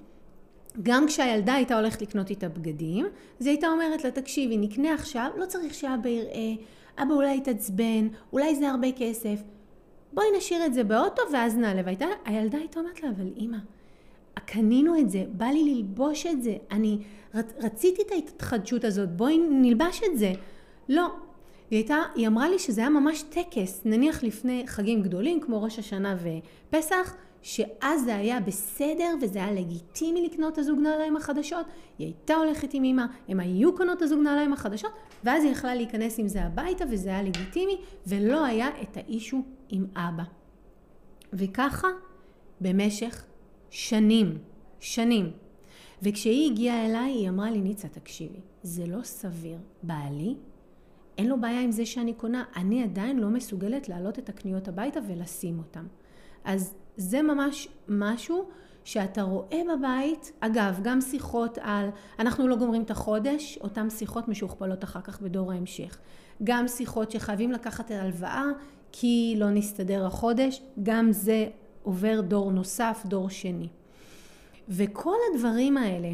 גם 0.82 1.06
כשהילדה 1.06 1.54
הייתה 1.54 1.78
הולכת 1.78 2.02
לקנות 2.02 2.30
איתה 2.30 2.48
בגדים, 2.48 3.06
אז 3.40 3.46
היא 3.46 3.52
הייתה 3.52 3.68
אומרת 3.68 4.04
לה, 4.04 4.10
תקשיבי, 4.10 4.56
נקנה 4.56 4.94
עכשיו, 4.94 5.30
לא 5.36 5.46
צריך 5.46 5.74
שאבא 5.74 6.08
יראה, 6.08 6.52
אבא 6.98 7.14
אולי 7.14 7.36
יתעצבן, 7.36 8.08
אולי 8.32 8.56
זה 8.56 8.70
הרבה 8.70 8.88
כסף. 8.98 9.42
בואי 10.12 10.26
נשאיר 10.36 10.66
את 10.66 10.74
זה 10.74 10.84
באוטו 10.84 11.22
ואז 11.32 11.56
נעלה. 11.56 11.82
והילדה 11.84 12.58
הייתה 12.58 12.80
אומרת 12.80 13.02
לה, 13.02 13.08
אבל 13.10 13.30
אימא, 13.36 13.58
קנינו 14.44 14.98
את 14.98 15.10
זה, 15.10 15.24
בא 15.28 15.46
לי 15.46 15.74
ללבוש 15.74 16.26
את 16.26 16.42
זה, 16.42 16.56
אני 16.70 16.98
רצ, 17.34 17.52
רציתי 17.58 18.02
את 18.02 18.12
ההתחדשות 18.12 18.84
הזאת, 18.84 19.16
בואי 19.16 19.38
נלבש 19.50 20.00
את 20.12 20.18
זה. 20.18 20.32
לא. 20.88 21.06
היא 21.70 21.76
הייתה, 21.78 21.96
היא 22.14 22.26
אמרה 22.26 22.48
לי 22.48 22.58
שזה 22.58 22.80
היה 22.80 22.90
ממש 22.90 23.22
טקס, 23.22 23.82
נניח 23.84 24.24
לפני 24.24 24.62
חגים 24.66 25.02
גדולים 25.02 25.40
כמו 25.40 25.62
ראש 25.62 25.78
השנה 25.78 26.16
ופסח, 26.16 27.14
שאז 27.42 28.04
זה 28.04 28.16
היה 28.16 28.40
בסדר 28.40 29.14
וזה 29.22 29.38
היה 29.38 29.52
לגיטימי 29.52 30.22
לקנות 30.22 30.52
את 30.52 30.58
הזוג 30.58 30.78
נעליים 30.78 31.16
החדשות, 31.16 31.66
היא 31.98 32.06
הייתה 32.06 32.34
הולכת 32.34 32.74
עם 32.74 32.84
אמא, 32.84 33.04
הם 33.28 33.40
היו 33.40 33.76
קונות 33.76 33.96
את 33.96 34.02
הזוג 34.02 34.20
נעליים 34.20 34.52
החדשות, 34.52 34.90
ואז 35.24 35.44
היא 35.44 35.52
יכלה 35.52 35.74
להיכנס 35.74 36.18
עם 36.18 36.28
זה 36.28 36.42
הביתה 36.42 36.84
וזה 36.90 37.08
היה 37.08 37.22
לגיטימי, 37.22 37.76
ולא 38.06 38.44
היה 38.44 38.68
את 38.82 38.96
האישו 38.96 39.42
עם 39.68 39.86
אבא. 39.96 40.22
וככה 41.32 41.88
במשך 42.60 43.24
שנים, 43.70 44.38
שנים. 44.80 45.32
וכשהיא 46.02 46.50
הגיעה 46.50 46.86
אליי, 46.86 47.12
היא 47.12 47.28
אמרה 47.28 47.50
לי, 47.50 47.60
ניצה, 47.60 47.88
תקשיבי, 47.88 48.40
זה 48.62 48.86
לא 48.86 49.02
סביר. 49.02 49.58
בעלי, 49.82 50.34
אין 51.18 51.28
לו 51.28 51.40
בעיה 51.40 51.60
עם 51.60 51.72
זה 51.72 51.86
שאני 51.86 52.14
קונה, 52.14 52.44
אני 52.56 52.82
עדיין 52.82 53.18
לא 53.18 53.28
מסוגלת 53.28 53.88
להעלות 53.88 54.18
את 54.18 54.28
הקניות 54.28 54.68
הביתה 54.68 55.00
ולשים 55.08 55.58
אותם. 55.58 55.86
אז 56.44 56.74
זה 57.00 57.22
ממש 57.22 57.68
משהו 57.88 58.44
שאתה 58.84 59.22
רואה 59.22 59.60
בבית, 59.74 60.32
אגב, 60.40 60.80
גם 60.82 61.00
שיחות 61.00 61.58
על, 61.60 61.88
אנחנו 62.18 62.48
לא 62.48 62.56
גומרים 62.56 62.82
את 62.82 62.90
החודש, 62.90 63.58
אותן 63.60 63.90
שיחות 63.90 64.28
משוכפלות 64.28 64.84
אחר 64.84 65.00
כך 65.00 65.20
בדור 65.20 65.52
ההמשך. 65.52 65.98
גם 66.44 66.68
שיחות 66.68 67.10
שחייבים 67.10 67.52
לקחת 67.52 67.86
את 67.86 67.90
ההלוואה 67.90 68.44
כי 68.92 69.34
לא 69.38 69.50
נסתדר 69.50 70.06
החודש, 70.06 70.62
גם 70.82 71.12
זה 71.12 71.46
עובר 71.82 72.20
דור 72.20 72.52
נוסף, 72.52 73.02
דור 73.06 73.30
שני. 73.30 73.68
וכל 74.68 75.16
הדברים 75.34 75.76
האלה, 75.76 76.08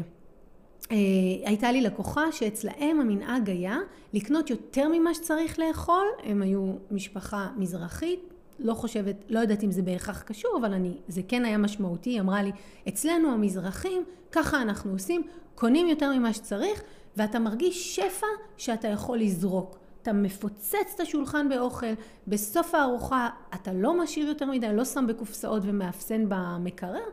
אה, 0.91 0.97
הייתה 1.45 1.71
לי 1.71 1.81
לקוחה 1.81 2.31
שאצלהם 2.31 2.99
המנהג 2.99 3.49
היה 3.49 3.77
לקנות 4.13 4.49
יותר 4.49 4.87
ממה 4.93 5.13
שצריך 5.13 5.59
לאכול, 5.59 6.05
הם 6.23 6.41
היו 6.41 6.73
משפחה 6.91 7.47
מזרחית, 7.57 8.33
לא 8.59 8.73
חושבת, 8.73 9.15
לא 9.29 9.39
יודעת 9.39 9.63
אם 9.63 9.71
זה 9.71 9.81
בהכרח 9.81 10.21
קשור, 10.21 10.57
אבל 10.61 10.73
אני, 10.73 10.97
זה 11.07 11.21
כן 11.27 11.45
היה 11.45 11.57
משמעותי, 11.57 12.09
היא 12.09 12.21
אמרה 12.21 12.43
לי, 12.43 12.51
אצלנו 12.87 13.31
המזרחים, 13.31 14.03
ככה 14.31 14.61
אנחנו 14.61 14.91
עושים, 14.91 15.23
קונים 15.55 15.87
יותר 15.87 16.13
ממה 16.13 16.33
שצריך, 16.33 16.83
ואתה 17.17 17.39
מרגיש 17.39 17.95
שפע 17.95 18.27
שאתה 18.57 18.87
יכול 18.87 19.17
לזרוק. 19.17 19.77
אתה 20.01 20.13
מפוצץ 20.13 20.93
את 20.95 20.99
השולחן 20.99 21.49
באוכל, 21.49 21.93
בסוף 22.27 22.75
הארוחה 22.75 23.29
אתה 23.55 23.73
לא 23.73 24.03
משאיר 24.03 24.27
יותר 24.27 24.45
מדי, 24.45 24.73
לא 24.73 24.85
שם 24.85 25.05
בקופסאות 25.07 25.63
ומאפסן 25.65 26.25
במקרר, 26.29 27.03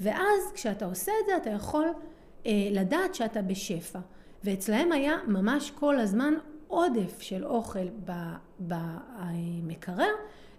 ואז 0.00 0.52
כשאתה 0.54 0.84
עושה 0.84 1.12
את 1.20 1.26
זה 1.26 1.36
אתה 1.36 1.50
יכול 1.50 1.86
אה, 2.46 2.68
לדעת 2.70 3.14
שאתה 3.14 3.42
בשפע. 3.42 3.98
ואצלהם 4.44 4.92
היה 4.92 5.16
ממש 5.26 5.70
כל 5.70 5.98
הזמן 5.98 6.34
עודף 6.68 7.20
של 7.20 7.44
אוכל 7.44 7.88
במקרר, 8.58 10.12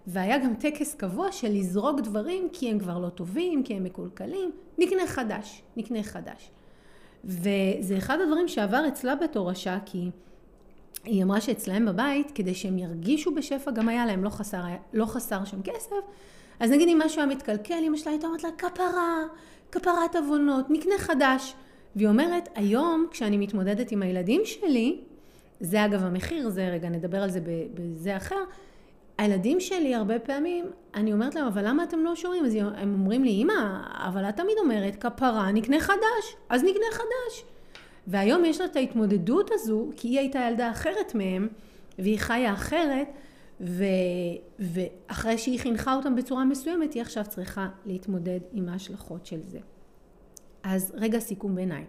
והיה 0.07 0.37
גם 0.37 0.55
טקס 0.55 0.95
קבוע 0.95 1.31
של 1.31 1.51
לזרוק 1.51 1.99
דברים 1.99 2.49
כי 2.53 2.69
הם 2.69 2.79
כבר 2.79 2.99
לא 2.99 3.09
טובים, 3.09 3.63
כי 3.63 3.73
הם 3.73 3.83
מקולקלים, 3.83 4.51
נקנה 4.77 5.07
חדש, 5.07 5.61
נקנה 5.77 6.03
חדש. 6.03 6.51
וזה 7.25 7.97
אחד 7.97 8.17
הדברים 8.21 8.47
שעבר 8.47 8.87
אצלה 8.87 9.15
בתורשה, 9.15 9.77
כי 9.85 10.09
היא 11.03 11.23
אמרה 11.23 11.41
שאצלהם 11.41 11.85
בבית, 11.85 12.31
כדי 12.35 12.55
שהם 12.55 12.77
ירגישו 12.77 13.35
בשפע, 13.35 13.71
גם 13.71 13.89
היה 13.89 14.05
להם, 14.05 14.23
לא 14.23 14.29
חסר, 14.29 14.61
לא 14.93 15.05
חסר 15.05 15.45
שם 15.45 15.61
כסף. 15.61 15.95
אז 16.59 16.71
נגיד 16.71 16.89
אם 16.89 17.01
משהו 17.05 17.21
היה 17.21 17.29
מתקלקל, 17.29 17.83
אמא 17.87 17.97
שלה 17.97 18.11
הייתה 18.11 18.27
אומרת 18.27 18.43
לה, 18.43 18.49
כפרה, 18.57 19.23
כפרת 19.71 20.15
עוונות, 20.15 20.69
נקנה 20.69 20.97
חדש. 20.97 21.53
והיא 21.95 22.07
אומרת, 22.07 22.49
היום 22.55 23.07
כשאני 23.11 23.37
מתמודדת 23.37 23.91
עם 23.91 24.01
הילדים 24.01 24.41
שלי, 24.45 25.01
זה 25.59 25.85
אגב 25.85 26.03
המחיר, 26.03 26.49
זה 26.49 26.69
רגע 26.69 26.89
נדבר 26.89 27.23
על 27.23 27.29
זה 27.29 27.39
בזה 27.73 28.17
אחר, 28.17 28.43
הילדים 29.19 29.59
שלי 29.59 29.95
הרבה 29.95 30.19
פעמים, 30.19 30.65
אני 30.95 31.13
אומרת 31.13 31.35
להם, 31.35 31.45
אבל 31.45 31.67
למה 31.67 31.83
אתם 31.83 31.99
לא 31.99 32.15
שומרים? 32.15 32.45
אז 32.45 32.55
הם 32.55 32.93
אומרים 32.93 33.23
לי, 33.23 33.31
אמא, 33.31 33.81
אבל 34.07 34.29
את 34.29 34.37
תמיד 34.37 34.57
אומרת, 34.57 34.95
כפרה, 34.95 35.51
נקנה 35.51 35.79
חדש, 35.79 36.35
אז 36.49 36.63
נקנה 36.63 36.85
חדש. 36.91 37.45
והיום 38.07 38.45
יש 38.45 38.59
לה 38.59 38.65
את 38.65 38.75
ההתמודדות 38.75 39.49
הזו, 39.53 39.89
כי 39.95 40.07
היא 40.07 40.19
הייתה 40.19 40.39
ילדה 40.49 40.71
אחרת 40.71 41.15
מהם, 41.15 41.47
והיא 41.99 42.19
חיה 42.19 42.53
אחרת, 42.53 43.07
ו... 43.61 43.83
ואחרי 44.59 45.37
שהיא 45.37 45.59
חינכה 45.59 45.95
אותם 45.95 46.15
בצורה 46.15 46.45
מסוימת, 46.45 46.93
היא 46.93 47.01
עכשיו 47.01 47.23
צריכה 47.27 47.69
להתמודד 47.85 48.39
עם 48.53 48.69
ההשלכות 48.69 49.25
של 49.25 49.41
זה. 49.43 49.59
אז 50.63 50.93
רגע 50.95 51.19
סיכום 51.19 51.55
ביניים. 51.55 51.85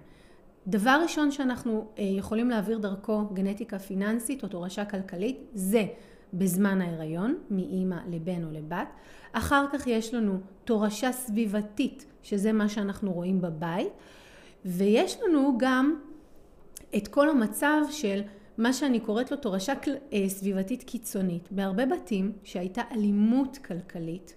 דבר 0.66 1.00
ראשון 1.02 1.30
שאנחנו 1.30 1.86
אה, 1.98 2.04
יכולים 2.04 2.50
להעביר 2.50 2.78
דרכו 2.78 3.24
גנטיקה 3.32 3.78
פיננסית 3.78 4.42
או 4.42 4.48
תורשה 4.48 4.84
כלכלית, 4.84 5.40
זה 5.54 5.84
בזמן 6.34 6.80
ההיריון, 6.80 7.34
מאימא 7.50 7.96
לבן 8.10 8.44
או 8.44 8.50
לבת. 8.52 8.88
אחר 9.32 9.64
כך 9.72 9.86
יש 9.86 10.14
לנו 10.14 10.38
תורשה 10.64 11.12
סביבתית, 11.12 12.06
שזה 12.22 12.52
מה 12.52 12.68
שאנחנו 12.68 13.12
רואים 13.12 13.40
בבית. 13.40 13.92
ויש 14.64 15.16
לנו 15.20 15.54
גם 15.58 15.96
את 16.96 17.08
כל 17.08 17.28
המצב 17.28 17.80
של 17.90 18.20
מה 18.58 18.72
שאני 18.72 19.00
קוראת 19.00 19.30
לו 19.30 19.36
תורשה 19.36 19.72
אה, 20.12 20.28
סביבתית 20.28 20.82
קיצונית. 20.82 21.48
בהרבה 21.50 21.86
בתים 21.86 22.32
שהייתה 22.44 22.82
אלימות 22.92 23.58
כלכלית, 23.58 24.34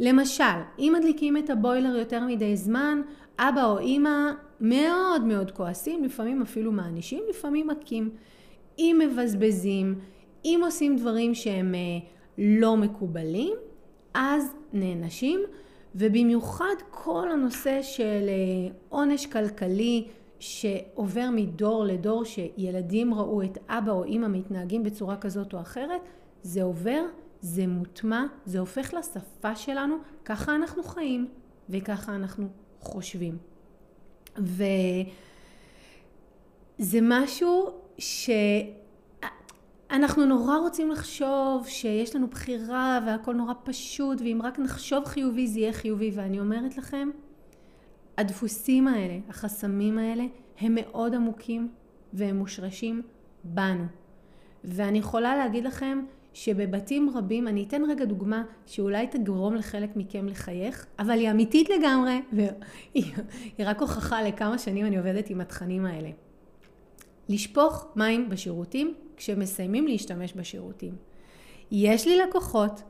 למשל, 0.00 0.44
אם 0.78 0.94
מדליקים 0.98 1.36
את 1.36 1.50
הבוילר 1.50 1.96
יותר 1.96 2.26
מדי 2.26 2.56
זמן, 2.56 3.02
אבא 3.38 3.64
או 3.64 3.78
אימא 3.78 4.32
מאוד 4.60 5.24
מאוד 5.24 5.50
כועסים, 5.50 6.04
לפעמים 6.04 6.42
אפילו 6.42 6.72
מענישים, 6.72 7.22
לפעמים 7.30 7.68
מכים. 7.68 8.10
אם 8.78 9.00
מבזבזים, 9.04 9.98
אם 10.44 10.60
עושים 10.64 10.96
דברים 10.96 11.34
שהם 11.34 11.74
אה, 11.74 11.80
לא 12.38 12.76
מקובלים, 12.76 13.54
אז 14.14 14.52
נענשים. 14.72 15.40
ובמיוחד 15.94 16.74
כל 16.90 17.30
הנושא 17.30 17.82
של 17.82 18.28
אה, 18.28 18.74
עונש 18.88 19.26
כלכלי 19.26 20.08
שעובר 20.38 21.28
מדור 21.32 21.84
לדור, 21.84 22.24
שילדים 22.24 23.14
ראו 23.14 23.42
את 23.42 23.58
אבא 23.68 23.92
או 23.92 24.04
אימא 24.04 24.28
מתנהגים 24.28 24.82
בצורה 24.82 25.16
כזאת 25.16 25.54
או 25.54 25.60
אחרת, 25.60 26.00
זה 26.42 26.62
עובר, 26.62 27.02
זה 27.40 27.66
מוטמע, 27.66 28.24
זה 28.46 28.58
הופך 28.58 28.94
לשפה 28.94 29.56
שלנו, 29.56 29.96
ככה 30.24 30.54
אנחנו 30.54 30.82
חיים 30.82 31.28
וככה 31.68 32.14
אנחנו 32.14 32.48
חושבים. 32.80 33.38
וזה 34.38 34.68
משהו 37.02 37.70
שאנחנו 39.92 40.26
נורא 40.26 40.56
רוצים 40.56 40.90
לחשוב 40.90 41.66
שיש 41.68 42.16
לנו 42.16 42.26
בחירה 42.26 43.00
והכל 43.06 43.34
נורא 43.34 43.52
פשוט, 43.64 44.20
ואם 44.20 44.40
רק 44.44 44.58
נחשוב 44.58 45.04
חיובי 45.04 45.46
זה 45.46 45.60
יהיה 45.60 45.72
חיובי, 45.72 46.10
ואני 46.14 46.40
אומרת 46.40 46.76
לכם, 46.76 47.10
הדפוסים 48.18 48.88
האלה, 48.88 49.18
החסמים 49.28 49.98
האלה, 49.98 50.24
הם 50.60 50.74
מאוד 50.74 51.14
עמוקים 51.14 51.68
והם 52.12 52.36
מושרשים 52.36 53.02
בנו. 53.44 53.84
ואני 54.64 54.98
יכולה 54.98 55.36
להגיד 55.36 55.64
לכם 55.64 56.04
שבבתים 56.32 57.10
רבים, 57.14 57.48
אני 57.48 57.64
אתן 57.64 57.82
רגע 57.88 58.04
דוגמה 58.04 58.44
שאולי 58.66 59.06
תגרום 59.06 59.54
לחלק 59.54 59.96
מכם 59.96 60.26
לחייך, 60.26 60.86
אבל 60.98 61.18
היא 61.18 61.30
אמיתית 61.30 61.68
לגמרי, 61.70 62.22
והיא 62.32 63.12
רק 63.68 63.80
הוכחה 63.80 64.22
לכמה 64.22 64.58
שנים 64.58 64.86
אני 64.86 64.98
עובדת 64.98 65.30
עם 65.30 65.40
התכנים 65.40 65.86
האלה. 65.86 66.10
לשפוך 67.28 67.86
מים 67.96 68.28
בשירותים 68.28 68.94
כשמסיימים 69.22 69.86
להשתמש 69.86 70.32
בשירותים. 70.32 70.94
יש 71.70 72.06
לי 72.06 72.16
לקוחות, 72.16 72.82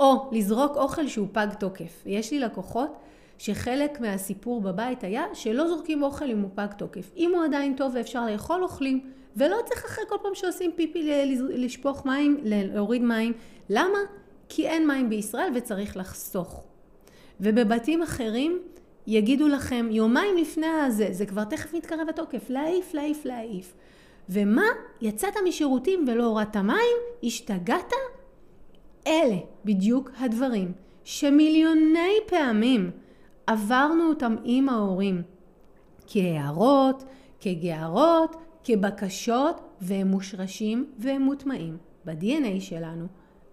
או 0.00 0.30
לזרוק 0.32 0.76
אוכל 0.76 1.08
שהוא 1.08 1.28
פג 1.32 1.46
תוקף. 1.60 2.02
יש 2.06 2.30
לי 2.30 2.38
לקוחות 2.38 2.96
שחלק 3.38 4.00
מהסיפור 4.00 4.60
בבית 4.60 5.04
היה 5.04 5.24
שלא 5.34 5.68
זורקים 5.68 6.02
אוכל 6.02 6.30
אם 6.30 6.40
הוא 6.40 6.50
פג 6.54 6.66
תוקף. 6.78 7.10
אם 7.16 7.34
הוא 7.34 7.44
עדיין 7.44 7.76
טוב 7.76 7.92
ואפשר 7.94 8.26
לאכול, 8.26 8.62
אוכלים. 8.62 9.10
ולא 9.36 9.56
צריך 9.64 9.84
אחרי 9.84 10.04
כל 10.08 10.16
פעם 10.22 10.34
שעושים 10.34 10.70
פיפי 10.76 11.10
לשפוך 11.50 12.06
מים, 12.06 12.40
להוריד 12.44 13.02
מים. 13.02 13.32
למה? 13.70 13.98
כי 14.48 14.68
אין 14.68 14.86
מים 14.86 15.08
בישראל 15.08 15.52
וצריך 15.54 15.96
לחסוך. 15.96 16.64
ובבתים 17.40 18.02
אחרים 18.02 18.58
יגידו 19.06 19.48
לכם 19.48 19.88
יומיים 19.90 20.36
לפני 20.36 20.66
הזה, 20.66 21.08
זה 21.10 21.26
כבר 21.26 21.44
תכף 21.44 21.74
מתקרב 21.74 22.08
התוקף, 22.08 22.50
להעיף, 22.50 22.94
להעיף, 22.94 23.24
להעיף. 23.24 23.74
ומה? 24.28 24.66
יצאת 25.00 25.34
משירותים 25.48 26.04
ולא 26.08 26.24
הורדת 26.24 26.56
מים? 26.56 26.96
השתגעת? 27.24 27.92
אלה 29.06 29.36
בדיוק 29.64 30.10
הדברים 30.18 30.72
שמיליוני 31.04 32.16
פעמים 32.26 32.90
עברנו 33.46 34.08
אותם 34.08 34.36
עם 34.44 34.68
ההורים 34.68 35.22
כהערות, 36.06 37.04
כגערות, 37.40 38.36
כבקשות, 38.64 39.60
והם 39.80 40.08
מושרשים 40.08 40.86
והם 40.98 41.22
מוטמעים 41.22 41.76
ב-DNA 42.04 42.60
שלנו, 42.60 43.06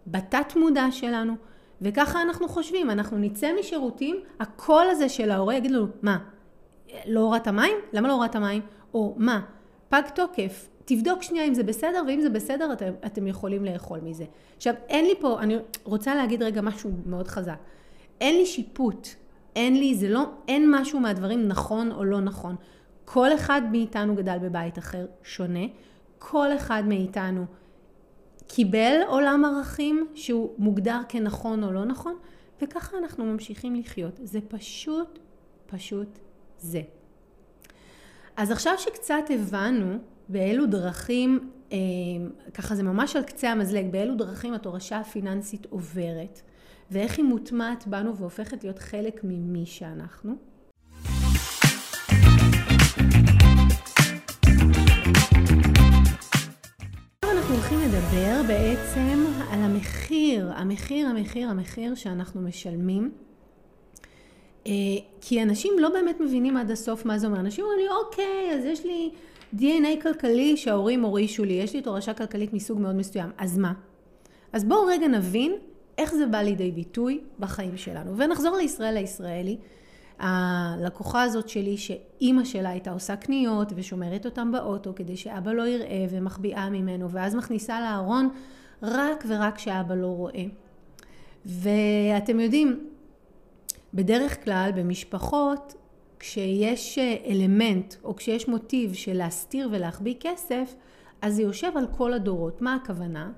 בתת 0.07 0.55
מודע 0.55 0.85
שלנו, 0.91 1.35
וככה 1.81 2.21
אנחנו 2.21 2.47
חושבים, 2.47 2.89
אנחנו 2.89 3.17
נצא 3.17 3.51
משירותים, 3.59 4.15
הקול 4.39 4.85
הזה 4.91 5.09
של 5.09 5.31
ההורה 5.31 5.55
יגיד 5.55 5.71
לנו, 5.71 5.87
מה, 6.01 6.17
לא 7.07 7.19
הורדת 7.19 7.47
מים? 7.47 7.75
למה 7.93 8.07
לא 8.07 8.13
הורדת 8.13 8.35
מים? 8.35 8.61
או 8.93 9.15
מה, 9.17 9.41
פג 9.91 10.01
תוקף, 10.15 10.69
תבדוק 10.85 11.23
שנייה 11.23 11.45
אם 11.45 11.53
זה 11.53 11.63
בסדר, 11.63 12.03
ואם 12.07 12.21
זה 12.21 12.29
בסדר 12.29 12.73
אתם, 12.73 12.91
אתם 13.05 13.27
יכולים 13.27 13.65
לאכול 13.65 13.99
מזה. 13.99 14.25
עכשיו, 14.57 14.73
אין 14.87 15.05
לי 15.05 15.13
פה, 15.19 15.39
אני 15.39 15.55
רוצה 15.83 16.15
להגיד 16.15 16.43
רגע 16.43 16.61
משהו 16.61 16.91
מאוד 17.05 17.27
חזק. 17.27 17.57
אין 18.21 18.35
לי 18.35 18.45
שיפוט, 18.45 19.07
אין 19.55 19.79
לי, 19.79 19.95
זה 19.95 20.09
לא, 20.09 20.23
אין 20.47 20.71
משהו 20.71 20.99
מהדברים 20.99 21.47
נכון 21.47 21.91
או 21.91 22.03
לא 22.03 22.21
נכון. 22.21 22.55
כל 23.05 23.33
אחד 23.33 23.61
מאיתנו 23.71 24.15
גדל 24.15 24.37
בבית 24.41 24.77
אחר 24.77 25.05
שונה, 25.23 25.65
כל 26.19 26.55
אחד 26.55 26.83
מאיתנו 26.87 27.45
קיבל 28.47 29.01
עולם 29.07 29.45
ערכים 29.45 30.07
שהוא 30.15 30.49
מוגדר 30.57 31.01
כנכון 31.09 31.63
או 31.63 31.71
לא 31.71 31.85
נכון, 31.85 32.15
וככה 32.61 32.97
אנחנו 32.97 33.25
ממשיכים 33.25 33.75
לחיות. 33.75 34.19
זה 34.23 34.39
פשוט, 34.47 35.19
פשוט 35.65 36.19
זה. 36.57 36.81
אז 38.35 38.51
עכשיו 38.51 38.73
שקצת 38.77 39.23
הבנו 39.29 39.97
באילו 40.29 40.65
דרכים, 40.65 41.51
אה, 41.71 41.77
ככה 42.53 42.75
זה 42.75 42.83
ממש 42.83 43.15
על 43.15 43.23
קצה 43.23 43.51
המזלג, 43.51 43.91
באילו 43.91 44.15
דרכים 44.15 44.53
התורשה 44.53 44.99
הפיננסית 44.99 45.67
עוברת, 45.69 46.41
ואיך 46.91 47.17
היא 47.17 47.25
מוטמעת 47.25 47.87
בנו 47.87 48.17
והופכת 48.17 48.63
להיות 48.63 48.79
חלק 48.79 49.21
ממי 49.23 49.65
שאנחנו, 49.65 50.35
לדבר 57.91 58.41
בעצם 58.47 59.25
על 59.51 59.61
המחיר, 59.61 60.51
המחיר, 60.55 61.07
המחיר, 61.07 61.49
המחיר 61.49 61.95
שאנחנו 61.95 62.41
משלמים. 62.41 63.11
אה, 64.67 64.71
כי 65.21 65.43
אנשים 65.43 65.73
לא 65.79 65.89
באמת 65.89 66.19
מבינים 66.19 66.57
עד 66.57 66.71
הסוף 66.71 67.05
מה 67.05 67.17
זה 67.17 67.27
אומר. 67.27 67.39
אנשים 67.39 67.63
אומרים 67.63 67.79
לי, 67.79 67.87
אוקיי, 67.89 68.51
אז 68.55 68.65
יש 68.65 68.85
לי 68.85 69.11
DNA 69.55 70.01
כלכלי 70.03 70.57
שההורים 70.57 71.03
הורישו 71.03 71.43
לי, 71.43 71.53
יש 71.53 71.73
לי 71.73 71.81
תורשה 71.81 72.13
כלכלית 72.13 72.53
מסוג 72.53 72.79
מאוד 72.79 72.95
מסוים, 72.95 73.29
אז 73.37 73.57
מה? 73.57 73.73
אז 74.53 74.63
בואו 74.63 74.85
רגע 74.85 75.07
נבין 75.07 75.53
איך 75.97 76.13
זה 76.13 76.25
בא 76.25 76.37
לידי 76.37 76.71
ביטוי 76.71 77.19
בחיים 77.39 77.77
שלנו. 77.77 78.17
ונחזור 78.17 78.57
לישראל 78.57 78.97
הישראלי. 78.97 79.57
הלקוחה 80.19 81.23
הזאת 81.23 81.49
שלי, 81.49 81.77
שאימא 81.77 82.43
שלה 82.43 82.69
הייתה 82.69 82.91
עושה 82.91 83.15
קניות 83.15 83.73
ושומרת 83.75 84.25
אותם 84.25 84.51
באוטו 84.51 84.95
כדי 84.95 85.17
שאבא 85.17 85.51
לא 85.51 85.67
יראה 85.67 86.05
ומחביאה 86.09 86.69
ממנו, 86.69 87.11
ואז 87.11 87.35
מכניסה 87.35 87.81
לארון 87.81 88.29
רק 88.83 89.23
ורק 89.27 89.59
שאבא 89.59 89.95
לא 89.95 90.07
רואה. 90.07 90.43
ואתם 91.45 92.39
יודעים, 92.39 92.90
בדרך 93.93 94.43
כלל 94.43 94.71
במשפחות, 94.75 95.75
כשיש 96.19 96.99
אלמנט 97.27 97.95
או 98.03 98.15
כשיש 98.15 98.47
מוטיב 98.47 98.93
של 98.93 99.13
להסתיר 99.13 99.69
ולהחביא 99.71 100.15
כסף, 100.19 100.73
אז 101.21 101.35
זה 101.35 101.41
יושב 101.41 101.71
על 101.75 101.87
כל 101.97 102.13
הדורות. 102.13 102.61
מה 102.61 102.75
הכוונה? 102.75 103.31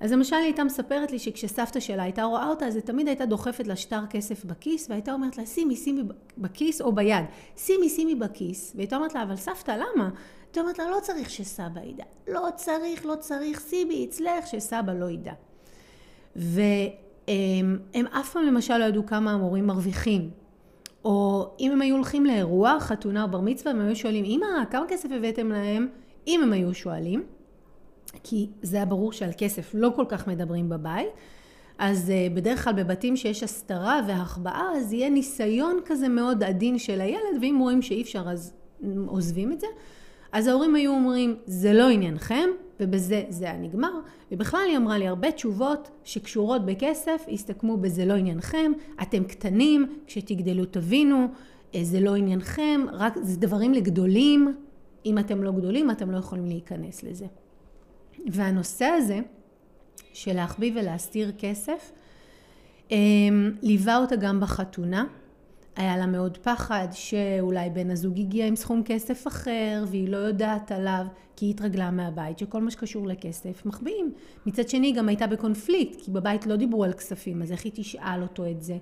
אז 0.00 0.12
למשל 0.12 0.36
היא 0.36 0.44
הייתה 0.44 0.64
מספרת 0.64 1.12
לי 1.12 1.18
שכשסבתא 1.18 1.80
שלה 1.80 2.02
הייתה 2.02 2.22
רואה 2.22 2.48
אותה, 2.48 2.66
אז 2.66 2.74
היא 2.74 2.82
תמיד 2.82 3.08
הייתה 3.08 3.26
דוחפת 3.26 3.66
לה 3.66 3.76
שטר 3.76 4.06
כסף 4.10 4.44
בכיס, 4.44 4.90
והייתה 4.90 5.12
אומרת 5.12 5.38
לה, 5.38 5.46
שימי, 5.46 5.76
שימי 5.76 6.02
בכיס 6.38 6.80
או 6.80 6.92
ביד. 6.92 7.24
שימי, 7.56 7.88
שימי 7.88 8.14
בכיס. 8.14 8.72
והייתה 8.76 8.96
אומרת 8.96 9.14
לה, 9.14 9.22
אבל 9.22 9.36
סבתא, 9.36 9.70
למה? 9.70 10.10
הייתה 10.46 10.60
אומרת 10.60 10.78
לה, 10.78 10.90
לא 10.90 10.98
צריך 11.02 11.30
שסבא 11.30 11.80
ידע. 11.80 12.04
לא 12.28 12.48
צריך, 12.56 13.06
לא 13.06 13.14
צריך, 13.16 13.62
שימי 13.70 14.06
אצלך, 14.08 14.46
שסבא 14.46 14.92
לא 14.92 15.10
ידע. 15.10 15.32
והם 17.30 18.06
אף 18.06 18.32
פעם 18.32 18.46
למשל 18.46 18.78
לא 18.78 18.84
ידעו 18.84 19.06
כמה 19.06 19.32
המורים 19.32 19.66
מרוויחים. 19.66 20.30
או 21.04 21.48
אם 21.60 21.72
הם 21.72 21.80
היו 21.80 21.96
הולכים 21.96 22.26
לאירוע, 22.26 22.76
חתונה 22.80 23.22
או 23.22 23.28
בר 23.28 23.40
מצווה, 23.40 23.72
הם 23.72 23.80
היו 23.80 23.96
שואלים, 23.96 24.24
אמא, 24.24 24.46
כמה 24.70 24.84
כסף 24.88 25.08
הבאתם 25.16 25.48
להם? 25.48 25.88
אם 26.26 26.40
הם 26.42 26.52
היו 26.52 26.74
שואלים. 26.74 27.24
כי 28.22 28.50
זה 28.62 28.76
היה 28.76 28.86
ברור 28.86 29.12
שעל 29.12 29.30
כסף 29.38 29.70
לא 29.74 29.92
כל 29.96 30.04
כך 30.08 30.28
מדברים 30.28 30.68
בבית. 30.68 31.08
אז 31.78 32.12
uh, 32.12 32.34
בדרך 32.34 32.64
כלל 32.64 32.72
בבתים 32.72 33.16
שיש 33.16 33.42
הסתרה 33.42 34.00
והחבאה, 34.08 34.64
אז 34.76 34.92
יהיה 34.92 35.10
ניסיון 35.10 35.80
כזה 35.84 36.08
מאוד 36.08 36.44
עדין 36.44 36.78
של 36.78 37.00
הילד, 37.00 37.38
ואם 37.40 37.56
רואים 37.60 37.82
שאי 37.82 38.02
אפשר 38.02 38.24
אז 38.30 38.52
עוזבים 39.06 39.52
את 39.52 39.60
זה. 39.60 39.66
אז 40.32 40.46
ההורים 40.46 40.74
היו 40.74 40.90
אומרים, 40.90 41.36
זה 41.46 41.72
לא 41.72 41.88
עניינכם, 41.88 42.48
ובזה 42.80 43.24
זה 43.28 43.44
היה 43.44 43.56
נגמר. 43.56 43.92
ובכלל 44.32 44.60
היא 44.68 44.76
אמרה 44.76 44.98
לי 44.98 45.08
הרבה 45.08 45.32
תשובות 45.32 45.90
שקשורות 46.04 46.66
בכסף, 46.66 47.26
הסתכמו 47.32 47.76
בזה 47.76 48.04
לא 48.04 48.14
עניינכם, 48.14 48.72
אתם 49.02 49.24
קטנים, 49.24 49.86
כשתגדלו 50.06 50.64
תבינו, 50.64 51.26
אה, 51.74 51.84
זה 51.84 52.00
לא 52.00 52.16
עניינכם, 52.16 52.80
רק 52.92 53.14
זה 53.22 53.40
דברים 53.40 53.74
לגדולים, 53.74 54.54
אם 55.06 55.18
אתם 55.18 55.42
לא 55.42 55.52
גדולים 55.52 55.90
אתם 55.90 56.10
לא 56.10 56.16
יכולים 56.16 56.46
להיכנס 56.46 57.02
לזה. 57.02 57.26
והנושא 58.26 58.84
הזה 58.84 59.20
של 60.12 60.32
להחביא 60.32 60.72
ולהסתיר 60.74 61.32
כסף, 61.38 61.92
אמ, 62.90 63.52
ליווה 63.62 63.98
אותה 63.98 64.16
גם 64.16 64.40
בחתונה. 64.40 65.04
היה 65.76 65.96
לה 65.96 66.06
מאוד 66.06 66.38
פחד 66.38 66.88
שאולי 66.92 67.70
בן 67.70 67.90
הזוג 67.90 68.18
הגיע 68.18 68.46
עם 68.46 68.56
סכום 68.56 68.82
כסף 68.84 69.26
אחר 69.26 69.84
והיא 69.86 70.08
לא 70.08 70.16
יודעת 70.16 70.72
עליו 70.72 71.06
כי 71.36 71.46
היא 71.46 71.50
התרגלה 71.54 71.90
מהבית 71.90 72.38
שכל 72.38 72.62
מה 72.62 72.70
שקשור 72.70 73.06
לכסף 73.06 73.66
מחביאים. 73.66 74.12
מצד 74.46 74.68
שני 74.68 74.92
גם 74.92 75.08
הייתה 75.08 75.26
בקונפליקט 75.26 76.00
כי 76.00 76.10
בבית 76.10 76.46
לא 76.46 76.56
דיברו 76.56 76.84
על 76.84 76.92
כספים 76.92 77.42
אז 77.42 77.52
איך 77.52 77.64
היא 77.64 77.72
תשאל 77.74 78.22
אותו 78.22 78.50
את 78.50 78.62
זה. 78.62 78.78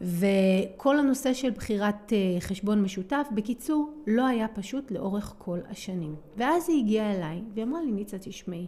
וכל 0.00 0.98
הנושא 0.98 1.34
של 1.34 1.50
בחירת 1.50 2.12
אה, 2.12 2.40
חשבון 2.40 2.82
משותף, 2.82 3.26
בקיצור, 3.34 3.92
לא 4.06 4.26
היה 4.26 4.48
פשוט 4.48 4.90
לאורך 4.90 5.34
כל 5.38 5.58
השנים. 5.70 6.14
ואז 6.36 6.68
היא 6.68 6.82
הגיעה 6.82 7.12
אליי 7.12 7.42
והיא 7.54 7.64
אמרה 7.64 7.82
לי, 7.82 7.92
ניצה, 7.92 8.18
תשמעי, 8.18 8.66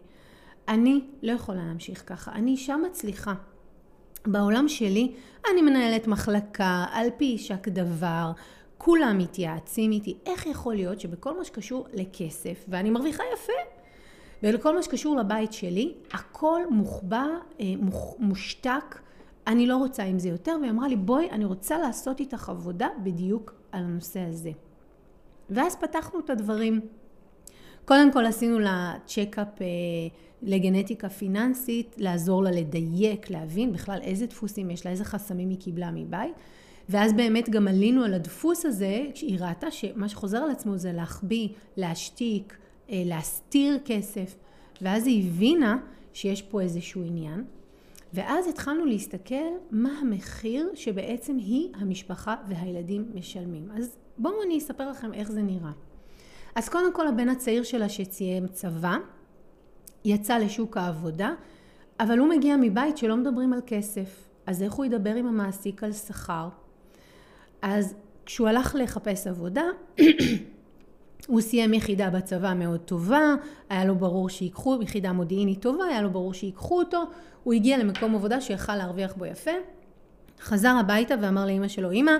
אני 0.69 1.01
לא 1.23 1.33
יכולה 1.33 1.65
להמשיך 1.67 2.03
ככה, 2.07 2.33
אני 2.33 2.51
אישה 2.51 2.77
מצליחה. 2.77 3.35
בעולם 4.27 4.69
שלי 4.69 5.13
אני 5.53 5.63
מנהלת 5.63 6.07
מחלקה 6.07 6.85
על 6.93 7.09
פי 7.17 7.39
שק 7.39 7.69
דבר, 7.69 8.33
כולם 8.79 9.19
מתייעצים 9.19 9.93
איתי, 9.93 10.17
איך 10.27 10.47
יכול 10.47 10.75
להיות 10.75 11.01
שבכל 11.01 11.39
מה 11.39 11.45
שקשור 11.45 11.87
לכסף, 11.93 12.65
ואני 12.69 12.91
מרוויחה 12.91 13.23
יפה, 13.35 13.53
ולכל 14.43 14.75
מה 14.77 14.83
שקשור 14.83 15.17
לבית 15.17 15.53
שלי, 15.53 15.95
הכל 16.13 16.61
מוחבא, 16.71 17.27
אה, 17.61 17.67
מושתק, 18.19 18.99
אני 19.47 19.67
לא 19.67 19.77
רוצה 19.77 20.03
עם 20.03 20.19
זה 20.19 20.29
יותר, 20.29 20.57
והיא 20.61 20.71
אמרה 20.71 20.89
לי, 20.89 20.97
בואי, 20.97 21.31
אני 21.31 21.45
רוצה 21.45 21.79
לעשות 21.79 22.21
איתך 22.21 22.49
עבודה 22.49 22.89
בדיוק 23.03 23.55
על 23.73 23.85
הנושא 23.85 24.21
הזה. 24.21 24.51
ואז 25.51 25.77
פתחנו 25.77 26.21
את 26.21 26.31
הדברים. 26.31 26.81
קודם 27.85 28.13
כל 28.13 28.27
עשינו 28.27 28.59
לה 28.59 28.95
צ'קאפ 29.07 29.49
לגנטיקה 30.43 31.09
פיננסית, 31.09 31.95
לעזור 31.99 32.43
לה 32.43 32.51
לדייק, 32.51 33.31
להבין 33.31 33.73
בכלל 33.73 33.99
איזה 34.03 34.27
דפוסים 34.27 34.71
יש 34.71 34.87
לה, 34.87 34.93
איזה 34.93 35.05
חסמים 35.05 35.49
היא 35.49 35.59
קיבלה 35.59 35.91
מבית. 35.91 36.35
ואז 36.89 37.13
באמת 37.13 37.49
גם 37.49 37.69
עלינו 37.69 38.05
על 38.05 38.15
הדפוס 38.15 38.67
הזה, 38.67 39.07
שהיא 39.15 39.39
ראתה 39.41 39.71
שמה 39.71 40.09
שחוזר 40.09 40.39
על 40.39 40.51
עצמו 40.51 40.79
זה 40.79 40.93
להחביא, 40.93 41.49
להשתיק, 41.77 42.57
אה, 42.91 43.03
להסתיר 43.07 43.79
כסף. 43.85 44.37
ואז 44.83 45.07
היא 45.07 45.29
הבינה 45.29 45.79
שיש 46.13 46.43
פה 46.43 46.61
איזשהו 46.61 47.03
עניין. 47.05 47.45
ואז 48.15 48.49
התחלנו 48.49 48.85
להסתכל 48.85 49.35
מה 49.71 49.99
המחיר 50.01 50.71
שבעצם 50.75 51.37
היא, 51.37 51.69
המשפחה 51.75 52.35
והילדים 52.49 53.05
משלמים. 53.15 53.69
אז 53.75 53.97
בואו 54.19 54.43
אני 54.47 54.59
אספר 54.59 54.91
לכם 54.91 55.15
איך 55.15 55.33
זה 55.33 55.43
נראה. 55.43 55.73
אז 56.55 56.69
קודם 56.69 56.95
כל 56.95 57.07
הבן 57.09 57.29
הצעיר 57.29 57.63
שלה 57.63 57.89
שציים 57.89 58.47
צבא, 58.47 58.97
יצא 60.05 60.39
לשוק 60.39 60.77
העבודה, 60.77 61.33
אבל 62.01 62.19
הוא 62.19 62.29
מגיע 62.29 62.57
מבית 62.61 62.99
שלא 62.99 63.17
מדברים 63.17 63.53
על 63.53 63.61
כסף. 63.67 64.29
אז 64.47 64.63
איך 64.63 64.73
הוא 64.73 64.85
ידבר 64.85 65.15
עם 65.15 65.27
המעסיק 65.27 65.85
על 65.85 65.93
שכר? 65.93 66.49
אז 67.63 67.95
כשהוא 68.27 68.49
הלך 68.49 68.77
לחפש 68.79 69.27
עבודה, 69.27 69.65
הוא 71.27 71.41
סיים 71.41 71.75
יחידה 71.75 72.11
בצבא 72.11 72.55
מאוד 72.55 72.81
טובה, 72.81 73.35
היה 73.69 73.85
לו 73.85 73.95
ברור 73.95 74.29
שיקחו, 74.29 74.79
יחידה 74.83 75.13
מודיעינית 75.13 75.63
טובה, 75.63 75.85
היה 75.85 76.03
לו 76.03 76.11
ברור 76.11 76.35
שיקחו 76.35 76.79
אותו, 76.79 77.03
הוא 77.45 77.55
הגיע 77.55 77.79
למקום 77.79 78.15
עבודה 78.15 78.41
שיכל 78.41 78.77
להרוויח 78.77 79.15
בו 79.15 79.27
יפה, 79.27 79.51
חזר 80.41 80.77
הביתה 80.81 81.15
ואמר 81.23 81.47
לאימא 81.47 81.69
שלו, 81.69 81.91
אימא, 81.91 82.13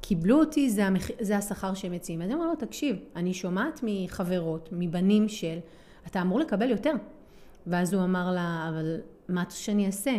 קיבלו 0.00 0.40
אותי, 0.40 0.70
זה, 0.70 0.86
המח... 0.86 1.08
זה 1.20 1.36
השכר 1.36 1.74
שהם 1.74 1.92
מציעים. 1.92 2.22
אז 2.22 2.28
היא 2.28 2.36
אמרה 2.36 2.46
לו, 2.46 2.56
תקשיב, 2.56 2.96
אני 3.16 3.34
שומעת 3.34 3.80
מחברות, 3.82 4.68
מבנים 4.72 5.28
של, 5.28 5.58
אתה 6.06 6.22
אמור 6.22 6.40
לקבל 6.40 6.70
יותר. 6.70 6.92
ואז 7.66 7.94
הוא 7.94 8.04
אמר 8.04 8.30
לה, 8.32 8.66
אבל 8.68 9.00
מה 9.28 9.42
אתה 9.42 9.54
שאני 9.54 9.86
אעשה? 9.86 10.10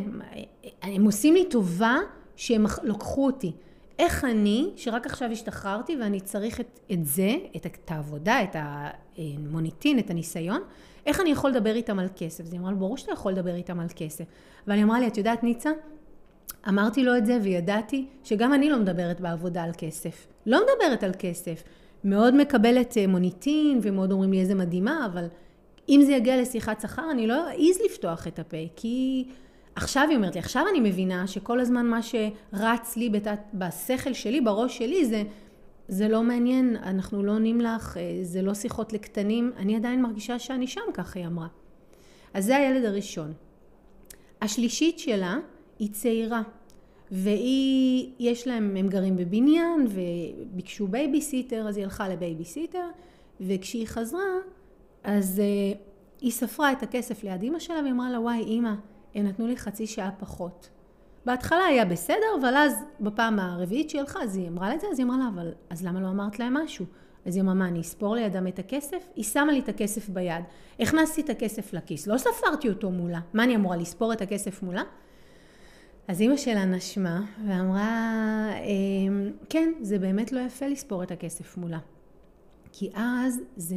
הם 0.82 1.06
עושים 1.06 1.34
לי 1.34 1.50
טובה 1.50 1.98
שהם 2.36 2.66
לקחו 2.84 3.26
אותי. 3.26 3.52
איך 4.00 4.26
אני, 4.26 4.72
שרק 4.76 5.06
עכשיו 5.06 5.32
השתחררתי 5.32 5.96
ואני 6.02 6.20
צריך 6.20 6.60
את, 6.60 6.80
את 6.92 7.06
זה, 7.06 7.36
את, 7.56 7.66
את 7.66 7.92
העבודה, 7.92 8.44
את 8.44 8.56
המוניטין, 8.56 10.00
את 10.00 10.10
הניסיון, 10.10 10.62
איך 11.06 11.22
אני 11.22 11.30
יכול 11.30 11.50
לדבר 11.50 11.76
איתם 11.76 12.00
על 12.00 12.08
כסף? 12.16 12.44
אז 12.44 12.54
היא 12.54 12.60
אמרה 12.60 12.72
לו, 12.72 12.78
ברור 12.78 12.98
שאתה 12.98 13.12
יכול 13.12 13.32
לדבר 13.32 13.56
איתם 13.56 13.80
על 13.80 13.88
כסף. 13.96 14.24
אבל 14.68 14.76
היא 14.76 14.84
אמרה 14.84 15.00
לי, 15.00 15.08
את 15.08 15.18
יודעת 15.18 15.44
ניצה, 15.44 15.70
אמרתי 16.70 17.04
לו 17.04 17.18
את 17.18 17.26
זה 17.26 17.38
וידעתי 17.42 18.06
שגם 18.24 18.54
אני 18.54 18.70
לא 18.70 18.80
מדברת 18.80 19.22
בעבודה 19.22 19.64
על 19.64 19.72
כסף. 19.78 20.28
לא 20.46 20.60
מדברת 20.64 21.04
על 21.04 21.12
כסף. 21.20 21.64
מאוד 22.04 22.36
מקבלת 22.36 22.98
אה, 22.98 23.08
מוניטין 23.08 23.80
ומאוד 23.82 24.12
אומרים 24.12 24.32
לי 24.32 24.40
איזה 24.40 24.56
מדהימה, 24.56 25.06
אבל 25.06 25.28
אם 25.90 26.02
זה 26.06 26.12
יגיע 26.12 26.42
לשיחת 26.42 26.82
שכר, 26.82 27.12
אני 27.12 27.28
לא 27.28 27.48
אעז 27.48 27.80
לפתוח 27.86 28.28
את 28.28 28.40
הפה, 28.40 28.58
כי 28.76 29.26
עכשיו 29.76 30.08
היא 30.10 30.18
אומרת 30.18 30.36
לי, 30.36 30.40
עכשיו 30.40 30.66
אני 30.72 30.80
מבינה 30.90 31.28
שכל 31.28 31.60
הזמן 31.60 31.86
מה 31.86 32.00
שרץ 32.02 32.98
לי 32.98 33.10
בתת, 33.10 33.40
בשכל 33.54 34.14
שלי, 34.14 34.42
בראש 34.42 34.78
שלי, 34.78 35.06
זה, 35.06 35.24
זה 35.88 36.08
לא 36.08 36.24
מעניין, 36.24 36.76
אנחנו 36.76 37.24
לא 37.24 37.32
עונים 37.32 37.62
לך, 37.62 37.98
אה, 37.98 38.20
זה 38.24 38.42
לא 38.42 38.54
שיחות 38.54 38.94
לקטנים, 38.94 39.52
אני 39.58 39.76
עדיין 39.76 40.02
מרגישה 40.02 40.40
שאני 40.40 40.68
שם, 40.68 40.82
ככה 40.94 41.20
היא 41.20 41.28
אמרה. 41.28 41.48
אז 42.34 42.46
זה 42.46 42.56
הילד 42.56 42.86
הראשון. 42.86 43.34
השלישית 44.42 45.00
שלה 45.00 45.38
היא 45.80 45.92
צעירה, 45.92 46.42
והיא, 47.12 48.12
יש 48.20 48.48
להם, 48.48 48.76
הם 48.78 48.88
גרים 48.88 49.16
בבניין, 49.16 49.88
וביקשו 49.90 50.88
בייביסיטר, 50.88 51.68
אז 51.68 51.78
היא 51.78 51.84
הלכה 51.84 52.10
לבייביסיטר, 52.10 52.88
וכשהיא 53.42 53.88
חזרה, 53.88 54.38
אז 55.06 55.42
אה, 55.42 55.78
היא 56.22 56.32
ספרה 56.32 56.72
את 56.72 56.84
הכסף 56.84 57.24
ליד 57.24 57.42
אימא 57.42 57.60
שלה, 57.60 57.80
והיא 57.82 57.92
אמרה 57.92 58.10
לה, 58.10 58.20
וואי, 58.20 58.40
אימא, 58.40 58.74
הם 59.16 59.28
נתנו 59.28 59.48
לי 59.48 59.58
חצי 59.58 59.88
שעה 59.88 60.12
פחות. 60.20 60.70
בהתחלה 61.26 61.66
היה 61.66 61.86
בסדר, 61.86 62.26
אבל 62.42 62.56
אז 62.56 62.84
בפעם 63.00 63.40
הרביעית 63.40 63.90
שהיא 63.90 64.02
הלכה, 64.02 64.24
אז 64.24 64.38
היא 64.38 64.48
אמרה 64.48 64.70
לה 64.70 64.76
את 64.76 64.82
זה, 64.82 64.88
אז 64.92 65.00
היא 65.00 65.06
אמרה 65.06 65.18
לה, 65.18 65.28
אבל 65.34 65.52
אז 65.70 65.86
למה 65.86 66.02
לא 66.02 66.08
אמרת 66.08 66.40
להם 66.40 66.54
משהו? 66.54 66.86
אז 67.26 67.36
היא 67.36 67.44
אמרה, 67.44 67.54
מה, 67.54 67.68
אני 67.68 67.82
אספור 67.82 68.16
לידם 68.16 68.48
את 68.48 68.60
הכסף? 68.60 69.10
היא 69.16 69.24
שמה 69.24 69.52
לי 69.52 69.60
את 69.60 69.70
הכסף 69.70 70.10
ביד. 70.10 70.44
הכנסתי 70.80 71.22
את 71.22 71.30
הכסף 71.30 71.74
לכיס, 71.74 72.08
לא 72.08 72.18
ספרתי 72.18 72.70
אותו 72.70 72.92
מולה. 72.92 73.20
מה 73.34 73.44
אני 73.44 73.56
אמורה, 73.56 73.78
לספור 73.78 74.14
את 74.14 74.22
הכסף 74.22 74.64
מולה? 74.64 74.84
אז 76.08 76.22
אימא 76.22 76.38
שלה 76.38 76.66
נשמה 76.66 77.22
ואמרה, 77.48 78.52
אמ, 78.64 79.32
כן, 79.50 79.74
זה 79.82 80.00
באמת 80.00 80.32
לא 80.32 80.40
יפה 80.40 80.68
לספור 80.68 81.04
את 81.04 81.12
הכסף 81.12 81.58
מולה. 81.58 81.80
כי 82.72 82.90
אז 82.94 83.42
זה 83.56 83.76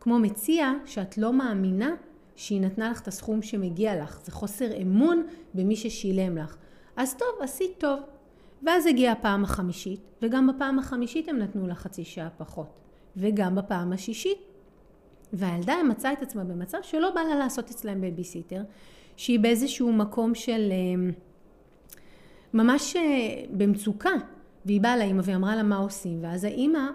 כמו 0.00 0.18
מציע 0.18 0.72
שאת 0.86 1.18
לא 1.18 1.32
מאמינה 1.32 1.94
שהיא 2.36 2.60
נתנה 2.60 2.90
לך 2.90 3.00
את 3.00 3.08
הסכום 3.08 3.42
שמגיע 3.42 4.02
לך. 4.02 4.20
זה 4.24 4.32
חוסר 4.32 4.82
אמון 4.82 5.26
במי 5.54 5.76
ששילם 5.76 6.38
לך. 6.38 6.56
אז 6.96 7.14
טוב, 7.14 7.28
עשית 7.40 7.70
טוב. 7.78 8.00
ואז 8.62 8.86
הגיעה 8.86 9.12
הפעם 9.12 9.44
החמישית, 9.44 10.00
וגם 10.22 10.46
בפעם 10.46 10.78
החמישית 10.78 11.28
הם 11.28 11.38
נתנו 11.38 11.66
לה 11.66 11.74
חצי 11.74 12.04
שעה 12.04 12.28
פחות. 12.30 12.78
וגם 13.16 13.54
בפעם 13.54 13.92
השישית. 13.92 14.38
והילדה 15.32 15.74
מצאה 15.88 16.12
את 16.12 16.22
עצמה 16.22 16.44
במצב 16.44 16.78
שלא 16.82 17.10
בא 17.14 17.20
לה 17.20 17.36
לעשות 17.36 17.70
אצלם 17.70 18.00
בייביסיטר, 18.00 18.62
שהיא 19.16 19.40
באיזשהו 19.40 19.92
מקום 19.92 20.34
של 20.34 20.72
אמ, 20.72 21.10
ממש 22.54 22.96
אה, 22.96 23.02
במצוקה. 23.50 24.10
והיא 24.66 24.80
באה 24.80 24.96
לאימא 24.96 25.20
והיא 25.24 25.36
אמרה 25.36 25.56
לה 25.56 25.62
מה 25.62 25.76
עושים, 25.76 26.18
ואז 26.22 26.44
האימא 26.44 26.88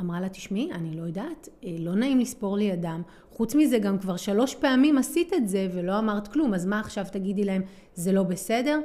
אמרה 0.00 0.20
לה, 0.20 0.28
תשמעי, 0.28 0.72
אני 0.72 0.96
לא 0.96 1.02
יודעת, 1.02 1.48
אה, 1.64 1.76
לא 1.78 1.94
נעים 1.94 2.18
לספור 2.18 2.56
לידם. 2.56 3.02
חוץ 3.30 3.54
מזה, 3.54 3.78
גם 3.78 3.98
כבר 3.98 4.16
שלוש 4.16 4.54
פעמים 4.54 4.98
עשית 4.98 5.32
את 5.34 5.48
זה 5.48 5.68
ולא 5.74 5.98
אמרת 5.98 6.28
כלום, 6.28 6.54
אז 6.54 6.66
מה 6.66 6.80
עכשיו 6.80 7.06
תגידי 7.12 7.44
להם, 7.44 7.62
זה 7.94 8.12
לא 8.12 8.22
בסדר? 8.22 8.80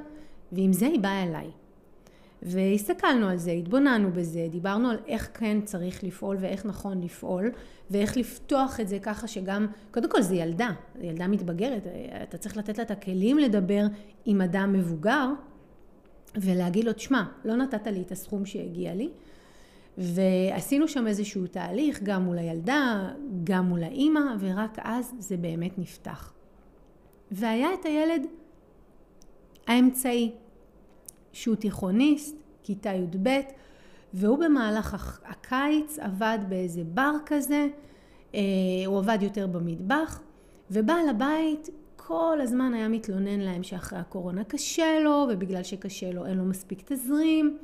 ועם 0.52 0.74
זה 0.74 0.88
היא 0.88 1.00
באה 1.00 1.24
אליי. 1.24 1.52
והסתכלנו 2.42 3.28
על 3.28 3.38
זה, 3.38 3.52
התבוננו 3.52 4.12
בזה, 4.12 4.48
דיברנו 4.52 4.90
על 4.90 4.98
איך 5.08 5.30
כן 5.34 5.62
צריך 5.62 6.04
לפעול 6.04 6.38
ואיך 6.40 6.66
נכון 6.66 7.02
לפעול, 7.02 7.52
ואיך 7.92 8.18
לפתוח 8.18 8.80
את 8.80 8.88
זה 8.88 9.00
ככה 9.00 9.28
שגם, 9.28 9.68
קודם 9.92 10.10
כל 10.10 10.22
זה 10.22 10.36
ילדה, 10.36 10.70
ילדה 11.02 11.28
מתבגרת, 11.28 11.88
אתה 12.24 12.38
צריך 12.38 12.58
לתת 12.58 12.78
לה 12.78 12.84
את 12.84 12.92
הכלים 12.92 13.40
לדבר 13.40 13.86
עם 14.26 14.42
אדם 14.42 14.74
מבוגר, 14.74 15.28
ולהגיד 16.36 16.86
לו, 16.86 16.94
תשמע, 16.94 17.24
לא 17.46 17.56
נתת 17.56 17.88
לי 17.88 18.02
את 18.02 18.12
הסכום 18.12 18.46
שהגיע 18.46 18.94
לי, 18.94 19.10
ועשינו 20.00 20.88
שם 20.88 21.08
איזשהו 21.08 21.48
תהליך, 21.48 22.04
גם 22.04 22.24
מול 22.24 22.38
הילדה, 22.38 23.10
גם 23.44 23.66
מול 23.66 23.84
האימא, 23.84 24.22
ורק 24.40 24.78
אז 24.84 25.14
זה 25.20 25.38
באמת 25.38 25.80
נפתח. 25.80 26.34
והיה 27.32 27.68
את 27.74 27.86
הילד 27.86 28.26
האמצעי, 29.68 30.32
שהוא 31.34 31.56
תיכוניסט, 31.56 32.36
כיתה 32.64 32.90
י"ב, 32.90 33.30
והוא 34.14 34.38
במהלך 34.38 35.20
הקיץ 35.26 36.00
עבד 36.00 36.40
באיזה 36.50 36.84
בר 36.84 37.14
כזה, 37.26 37.68
אה, 38.36 38.40
הוא 38.86 38.98
עבד 38.98 39.18
יותר 39.22 39.48
במטבח, 39.48 40.22
ובעל 40.72 41.10
הבית 41.10 41.70
כל 41.96 42.40
הזמן 42.42 42.74
היה 42.74 42.88
מתלונן 42.88 43.40
להם 43.40 43.64
שאחרי 43.64 44.00
הקורונה 44.00 44.44
קשה 44.44 45.00
לו, 45.00 45.28
ובגלל 45.32 45.64
שקשה 45.64 46.12
לו 46.12 46.26
אין 46.26 46.38
לו 46.38 46.46
מספיק 46.46 46.82
תזרים. 46.86 47.58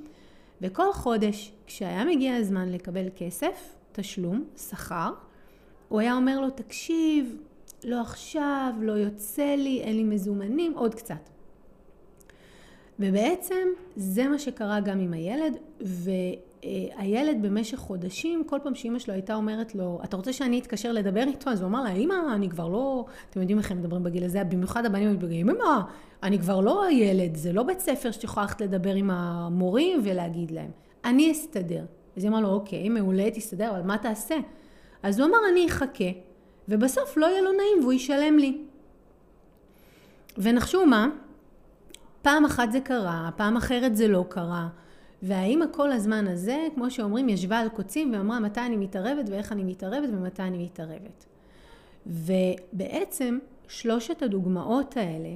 וכל 0.61 0.93
חודש, 0.93 1.53
כשהיה 1.67 2.05
מגיע 2.05 2.35
הזמן 2.35 2.71
לקבל 2.71 3.05
כסף, 3.15 3.75
תשלום, 3.91 4.45
שכר, 4.57 5.13
הוא 5.89 5.99
היה 5.99 6.13
אומר 6.13 6.39
לו, 6.41 6.49
תקשיב, 6.49 7.37
לא 7.83 8.01
עכשיו, 8.01 8.73
לא 8.81 8.91
יוצא 8.91 9.55
לי, 9.57 9.81
אין 9.81 9.95
לי 9.95 10.03
מזומנים, 10.03 10.73
עוד 10.73 10.95
קצת. 10.95 11.29
ובעצם 12.99 13.67
זה 13.95 14.27
מה 14.27 14.39
שקרה 14.39 14.79
גם 14.79 14.99
עם 14.99 15.13
הילד, 15.13 15.57
והילד 15.81 17.37
במשך 17.41 17.77
חודשים, 17.77 18.43
כל 18.43 18.59
פעם 18.63 18.75
שאימא 18.75 18.99
שלו 18.99 19.13
הייתה 19.13 19.35
אומרת 19.35 19.75
לו, 19.75 19.99
אתה 20.03 20.17
רוצה 20.17 20.33
שאני 20.33 20.59
אתקשר 20.59 20.91
לדבר 20.91 21.23
איתו? 21.27 21.49
אז 21.49 21.61
הוא 21.61 21.67
אמר 21.67 21.83
לה, 21.83 21.91
אמא, 21.91 22.15
אני 22.35 22.49
כבר 22.49 22.67
לא, 22.67 23.05
אתם 23.29 23.39
יודעים 23.39 23.57
איך 23.57 23.71
הם 23.71 23.77
מדברים 23.77 24.03
בגיל 24.03 24.23
הזה, 24.23 24.43
במיוחד 24.43 24.85
הבנים 24.85 25.11
מתבגרים, 25.11 25.49
אמא, 25.49 25.81
אני 26.23 26.39
כבר 26.39 26.61
לא 26.61 26.91
ילד, 26.91 27.35
זה 27.35 27.53
לא 27.53 27.63
בית 27.63 27.79
ספר 27.79 28.11
שאת 28.11 28.23
יכולה 28.23 28.45
ללכת 28.45 28.61
לדבר 28.61 28.93
עם 28.93 29.11
המורים 29.11 30.01
ולהגיד 30.03 30.51
להם, 30.51 30.71
אני 31.05 31.31
אסתדר. 31.31 31.85
אז 32.17 32.23
היא 32.23 32.29
אמרה 32.29 32.41
לו, 32.41 32.49
אוקיי, 32.49 32.89
מעולה, 32.89 33.31
תסתדר, 33.31 33.71
אבל 33.71 33.81
מה 33.81 33.97
תעשה? 33.97 34.35
אז 35.03 35.19
הוא 35.19 35.27
אמר, 35.27 35.37
אני 35.51 35.67
אחכה, 35.67 36.09
ובסוף 36.69 37.17
לא 37.17 37.25
יהיה 37.25 37.41
לו 37.41 37.51
נעים 37.51 37.79
והוא 37.81 37.93
ישלם 37.93 38.37
לי. 38.37 38.57
ונחשו 40.37 40.85
מה? 40.85 41.09
פעם 42.25 42.45
אחת 42.45 42.71
זה 42.71 42.79
קרה, 42.79 43.29
פעם 43.35 43.57
אחרת 43.57 43.95
זה 43.95 44.07
לא 44.07 44.25
קרה. 44.29 44.67
והאימא 45.23 45.65
כל 45.71 45.91
הזמן 45.91 46.27
הזה, 46.27 46.67
כמו 46.75 46.91
שאומרים, 46.91 47.29
ישבה 47.29 47.59
על 47.59 47.69
קוצים 47.69 48.13
ואמרה 48.13 48.39
מתי 48.39 48.59
אני 48.59 48.77
מתערבת 48.77 49.29
ואיך 49.29 49.51
אני 49.51 49.63
מתערבת 49.63 50.09
ומתי 50.09 50.41
אני 50.41 50.63
מתערבת. 50.63 51.25
ובעצם 52.05 53.39
שלושת 53.67 54.21
הדוגמאות 54.21 54.97
האלה 54.97 55.29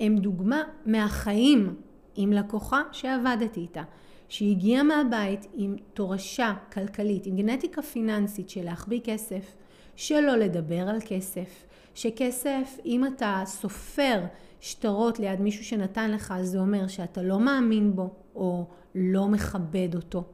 הם 0.00 0.18
דוגמה 0.18 0.62
מהחיים 0.86 1.74
עם 2.16 2.32
לקוחה 2.32 2.82
שעבדתי 2.92 3.60
איתה. 3.60 3.82
שהגיעה 4.28 4.82
מהבית 4.82 5.46
עם 5.54 5.76
תורשה 5.94 6.54
כלכלית, 6.72 7.26
עם 7.26 7.36
גנטיקה 7.36 7.82
פיננסית 7.82 8.50
של 8.50 8.64
להחביא 8.64 9.00
כסף, 9.04 9.56
שלא 9.96 10.36
לדבר 10.36 10.88
על 10.88 10.98
כסף, 11.06 11.64
שכסף, 11.94 12.78
אם 12.84 13.06
אתה 13.06 13.42
סופר 13.46 14.20
שטרות 14.60 15.18
ליד 15.18 15.40
מישהו 15.40 15.64
שנתן 15.64 16.10
לך, 16.10 16.34
זה 16.42 16.58
אומר 16.58 16.88
שאתה 16.88 17.22
לא 17.22 17.40
מאמין 17.40 17.96
בו 17.96 18.10
או 18.34 18.66
לא 18.94 19.28
מכבד 19.28 19.88
אותו. 19.94 20.24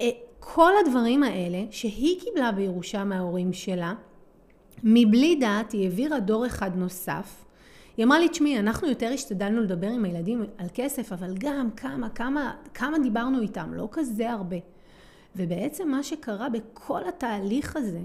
אה, 0.00 0.10
כל 0.40 0.72
הדברים 0.86 1.22
האלה 1.22 1.64
שהיא 1.70 2.20
קיבלה 2.20 2.52
בירושה 2.52 3.04
מההורים 3.04 3.52
שלה, 3.52 3.94
מבלי 4.82 5.36
דעת 5.36 5.72
היא 5.72 5.84
העבירה 5.84 6.20
דור 6.20 6.46
אחד 6.46 6.76
נוסף. 6.76 7.44
היא 7.96 8.04
אמרה 8.04 8.18
לי, 8.18 8.28
תשמעי, 8.28 8.58
אנחנו 8.58 8.88
יותר 8.88 9.10
השתדלנו 9.14 9.62
לדבר 9.62 9.88
עם 9.88 10.04
הילדים 10.04 10.44
על 10.58 10.66
כסף, 10.74 11.12
אבל 11.12 11.34
גם 11.38 11.70
כמה, 11.76 12.08
כמה, 12.08 12.54
כמה 12.74 12.98
דיברנו 12.98 13.40
איתם, 13.40 13.74
לא 13.74 13.88
כזה 13.92 14.30
הרבה. 14.30 14.56
ובעצם 15.36 15.88
מה 15.88 16.02
שקרה 16.02 16.48
בכל 16.48 17.08
התהליך 17.08 17.76
הזה, 17.76 18.00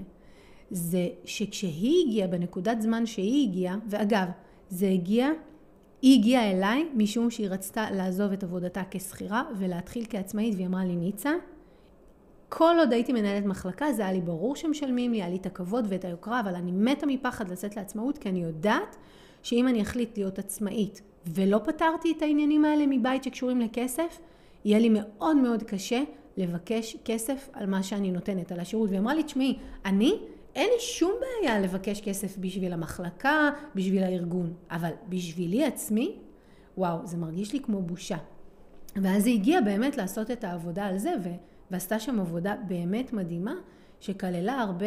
זה 0.70 1.08
שכשהיא 1.24 2.06
הגיעה, 2.06 2.28
בנקודת 2.28 2.82
זמן 2.82 3.06
שהיא 3.06 3.48
הגיעה, 3.48 3.76
ואגב, 3.88 4.26
זה 4.70 4.88
הגיע, 4.88 5.28
היא 6.02 6.18
הגיעה 6.18 6.50
אליי 6.50 6.88
משום 6.94 7.30
שהיא 7.30 7.48
רצתה 7.48 7.90
לעזוב 7.90 8.32
את 8.32 8.42
עבודתה 8.42 8.82
כשכירה 8.90 9.42
ולהתחיל 9.58 10.04
כעצמאית, 10.10 10.54
והיא 10.54 10.66
אמרה 10.66 10.84
לי, 10.84 10.96
ניצה, 10.96 11.32
כל 12.48 12.74
עוד 12.78 12.92
הייתי 12.92 13.12
מנהלת 13.12 13.44
מחלקה, 13.44 13.92
זה 13.92 14.02
היה 14.02 14.12
לי 14.12 14.20
ברור 14.20 14.56
שמשלמים 14.56 15.12
לי, 15.12 15.22
היה 15.22 15.28
לי 15.28 15.36
את 15.36 15.46
הכבוד 15.46 15.86
ואת 15.88 16.04
היוקרה, 16.04 16.40
אבל 16.40 16.54
אני 16.54 16.72
מתה 16.72 17.06
מפחד 17.06 17.48
לצאת 17.48 17.76
לעצמאות, 17.76 18.18
כי 18.18 18.28
אני 18.28 18.42
יודעת 18.42 18.96
שאם 19.42 19.68
אני 19.68 19.82
אחליט 19.82 20.18
להיות 20.18 20.38
עצמאית 20.38 21.02
ולא 21.26 21.58
פתרתי 21.64 22.12
את 22.16 22.22
העניינים 22.22 22.64
האלה 22.64 22.84
מבית 22.88 23.24
שקשורים 23.24 23.60
לכסף, 23.60 24.20
יהיה 24.64 24.78
לי 24.78 24.88
מאוד 24.92 25.36
מאוד 25.36 25.62
קשה 25.62 26.02
לבקש 26.36 26.96
כסף 27.04 27.48
על 27.52 27.66
מה 27.66 27.82
שאני 27.82 28.10
נותנת, 28.10 28.52
על 28.52 28.60
השירות. 28.60 28.88
והיא 28.88 29.00
אמרה 29.00 29.14
לי, 29.14 29.22
תשמעי, 29.22 29.58
אני, 29.84 30.18
אין 30.54 30.68
לי 30.74 30.80
שום 30.80 31.12
בעיה 31.20 31.60
לבקש 31.60 32.00
כסף 32.00 32.38
בשביל 32.38 32.72
המחלקה, 32.72 33.50
בשביל 33.74 34.02
הארגון, 34.02 34.54
אבל 34.70 34.90
בשבילי 35.08 35.64
עצמי, 35.64 36.16
וואו, 36.78 37.06
זה 37.06 37.16
מרגיש 37.16 37.52
לי 37.52 37.60
כמו 37.60 37.82
בושה. 37.82 38.16
ואז 38.96 39.26
היא 39.26 39.34
הגיעה 39.34 39.60
באמת 39.60 39.96
לעשות 39.96 40.30
את 40.30 40.44
העבודה 40.44 40.86
על 40.86 40.98
זה, 40.98 41.14
ו... 41.24 41.28
ועשתה 41.70 41.98
שם 41.98 42.20
עבודה 42.20 42.54
באמת 42.68 43.12
מדהימה, 43.12 43.54
שכללה 44.00 44.60
הרבה 44.60 44.86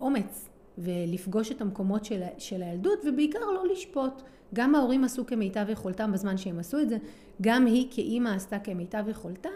אומץ, 0.00 0.48
ולפגוש 0.78 1.52
את 1.52 1.60
המקומות 1.60 2.04
של, 2.04 2.22
של 2.38 2.62
הילדות, 2.62 2.98
ובעיקר 3.04 3.38
לא 3.38 3.64
לשפוט. 3.72 4.22
גם 4.54 4.74
ההורים 4.74 5.04
עשו 5.04 5.26
כמיטב 5.26 5.66
יכולתם 5.68 6.12
בזמן 6.12 6.36
שהם 6.36 6.58
עשו 6.58 6.80
את 6.80 6.88
זה, 6.88 6.96
גם 7.42 7.66
היא 7.66 7.88
כאימא 7.90 8.28
עשתה 8.28 8.58
כמיטב 8.58 9.04
יכולתה, 9.08 9.48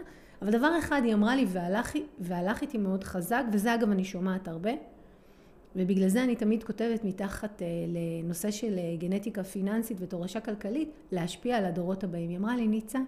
אבל 0.42 0.51
דבר 0.51 0.79
אחד 0.79 1.01
היא 1.05 1.14
אמרה 1.14 1.37
לי 1.37 1.46
והלך, 1.49 1.92
והלך 2.18 2.62
איתי 2.62 2.79
מאוד 2.79 3.05
חזק, 3.05 3.44
וזה 3.53 3.75
אגב 3.75 3.90
אני 3.90 4.05
שומעת 4.05 4.49
הרבה, 4.49 4.70
ובגלל 5.77 6.09
זה 6.09 6.25
אני 6.25 6.37
תמיד 6.37 6.65
כותבת 6.65 7.05
מתחת 7.05 7.62
אה, 7.62 7.67
לנושא 7.89 8.51
של 8.51 8.79
אה, 8.79 8.97
גנטיקה 8.99 9.45
פיננסית 9.45 9.97
ותורשה 10.01 10.41
כלכלית, 10.41 10.91
להשפיע 11.12 11.57
על 11.57 11.65
הדורות 11.65 12.05
הבאים. 12.05 12.29
היא 12.29 12.39
אמרה 12.39 12.57
לי, 12.57 12.69
ניצה, 12.69 12.99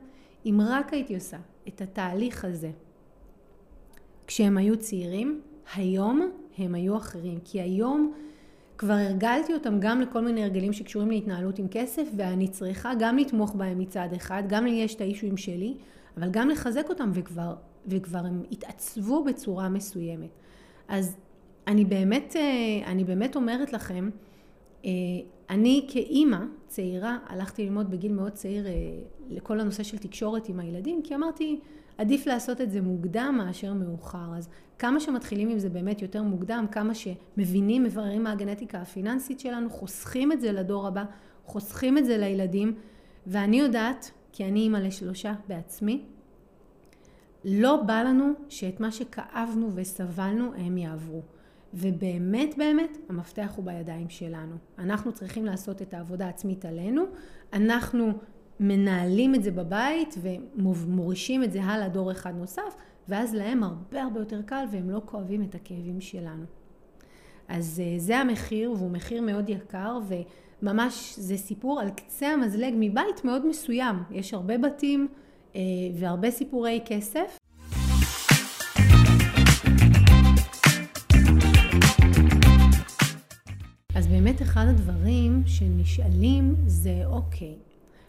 אם 0.47 0.61
רק 0.69 0.93
הייתי 0.93 1.15
עושה 1.15 1.37
את 1.69 1.81
התהליך 1.81 2.45
הזה 2.45 2.71
כשהם 4.27 4.59
היו 4.59 4.77
צעירים, 4.77 5.41
היום 5.75 6.31
הם 6.59 6.75
היו 6.75 6.97
אחרים. 6.97 7.39
כי 7.45 7.61
היום 7.61 8.13
כבר 8.79 8.95
הרגלתי 8.95 9.55
אותם 9.55 9.81
גם 9.81 10.01
לכל 10.01 10.21
מיני 10.21 10.43
הרגלים 10.43 10.73
שקשורים 10.73 11.11
להתנהלות 11.11 11.59
עם 11.59 11.67
כסף, 11.71 12.09
ואני 12.17 12.49
צריכה 12.49 12.93
גם 12.99 13.19
לתמוך 13.19 13.55
בהם 13.55 13.79
מצד 13.79 14.09
אחד, 14.17 14.43
גם 14.49 14.65
לי 14.65 14.71
יש 14.71 14.95
את 14.95 15.01
האישויים 15.01 15.37
שלי, 15.37 15.75
אבל 16.17 16.31
גם 16.31 16.49
לחזק 16.49 16.89
אותם, 16.89 17.11
וכבר, 17.15 17.55
וכבר 17.87 18.19
הם 18.19 18.43
התעצבו 18.53 19.25
בצורה 19.25 19.69
מסוימת. 19.69 20.31
אז 20.89 21.17
אני 21.69 21.85
באמת, 21.85 22.37
אה, 22.37 22.91
אני 22.91 23.05
באמת 23.05 23.37
אומרת 23.37 23.73
לכם, 23.73 24.11
אה, 24.85 24.91
אני 25.51 25.87
כאימא 25.89 26.39
צעירה 26.67 27.19
הלכתי 27.27 27.65
ללמוד 27.65 27.91
בגיל 27.91 28.13
מאוד 28.13 28.33
צעיר 28.33 28.67
אה, 28.67 28.73
לכל 29.31 29.61
הנושא 29.61 29.83
של 29.83 29.99
תקשורת 29.99 30.49
עם 30.49 30.61
הילדים, 30.61 31.03
כי 31.03 31.15
אמרתי, 31.15 31.61
עדיף 31.99 32.27
לעשות 32.27 32.61
את 32.61 32.71
זה 32.71 32.81
מוקדם 32.81 33.35
מאשר 33.39 33.73
מאוחר. 33.73 34.37
אז 34.37 34.49
כמה 34.79 35.01
שמתחילים 35.01 35.49
עם 35.49 35.59
זה 35.59 35.69
באמת 35.69 36.03
יותר 36.03 36.23
מוקדם, 36.23 36.67
כמה 36.73 36.93
שמבינים, 36.95 37.85
מבררים 37.85 38.25
מה 38.25 38.33
הגנטיקה 38.33 38.79
הפיננסית 38.79 39.41
שלנו, 39.41 39.71
חוסכים 39.71 40.33
את 40.33 40.41
זה 40.41 40.53
לדור 40.53 40.87
הבא, 40.87 41.05
חוסכים 41.45 41.99
את 41.99 42.05
זה 42.05 42.19
לילדים, 42.19 42.75
ואני 43.27 43.61
יודעת, 43.61 44.11
כי 44.33 44.45
אני 44.45 44.61
אימא 44.61 44.79
לשלושה 44.79 45.35
בעצמי, 45.49 46.03
לא 47.45 47.77
בא 47.77 48.03
לנו 48.03 48.33
שאת 48.49 48.81
מה 48.81 48.91
שכאבנו 48.91 49.71
וסבלנו 49.75 50.51
הם 50.57 50.79
יעברו. 50.79 51.23
ובאמת 51.75 52.55
באמת 52.59 52.99
המפתח 53.09 53.53
הוא 53.57 53.65
בידיים 53.65 54.09
שלנו. 54.09 54.57
אנחנו 54.79 55.13
צריכים 55.13 55.45
לעשות 55.45 55.83
את 55.83 55.95
העבודה 55.95 56.27
העצמית 56.27 56.65
עלינו, 56.65 57.05
אנחנו 57.53 58.13
מנהלים 58.61 59.35
את 59.35 59.43
זה 59.43 59.51
בבית 59.51 60.15
ומורישים 60.23 61.45
את 61.45 61.53
זה 61.53 61.63
הלאה 61.63 61.89
דור 61.89 62.13
אחד 62.13 62.37
נוסף, 62.37 62.77
ואז 63.09 63.35
להם 63.35 63.63
הרבה 63.63 64.03
הרבה 64.03 64.21
יותר 64.21 64.43
קל 64.43 64.65
והם 64.73 64.91
לא 64.91 65.01
כואבים 65.05 65.43
את 65.43 65.55
הכאבים 65.55 66.01
שלנו. 66.01 66.45
אז 67.49 67.83
אה, 67.85 67.99
זה 67.99 68.19
המחיר, 68.19 68.73
והוא 68.73 68.91
מחיר 68.91 69.23
מאוד 69.23 69.49
יקר, 69.49 69.99
וממש 70.63 71.15
זה 71.19 71.37
סיפור 71.37 71.81
על 71.81 71.91
קצה 71.91 72.29
המזלג 72.29 72.75
מבית 72.77 73.25
מאוד 73.25 73.47
מסוים. 73.47 73.97
יש 74.11 74.35
הרבה 74.35 74.59
בתים 74.59 75.09
אה, 75.57 75.61
והרבה 75.95 76.31
סיפורי 76.31 76.81
כסף. 76.87 77.39
באמת 84.11 84.43
אחד 84.43 84.67
הדברים 84.69 85.43
שנשאלים 85.47 86.55
זה, 86.67 87.03
אוקיי, 87.07 87.57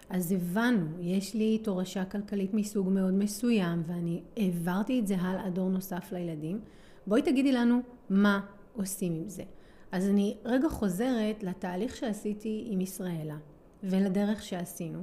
אז 0.09 0.31
הבנו, 0.31 0.85
יש 0.99 1.33
לי 1.33 1.57
תורשה 1.57 2.05
כלכלית 2.05 2.53
מסוג 2.53 2.89
מאוד 2.89 3.13
מסוים 3.13 3.83
ואני 3.87 4.21
העברתי 4.37 4.99
את 4.99 5.07
זה 5.07 5.15
הלאה 5.17 5.49
דור 5.49 5.69
נוסף 5.69 6.11
לילדים. 6.11 6.59
בואי 7.07 7.21
תגידי 7.21 7.51
לנו 7.51 7.79
מה 8.09 8.39
עושים 8.75 9.13
עם 9.13 9.29
זה. 9.29 9.43
אז 9.91 10.09
אני 10.09 10.37
רגע 10.45 10.69
חוזרת 10.69 11.43
לתהליך 11.43 11.95
שעשיתי 11.95 12.67
עם 12.69 12.81
ישראלה 12.81 13.37
ולדרך 13.83 14.43
שעשינו. 14.43 14.99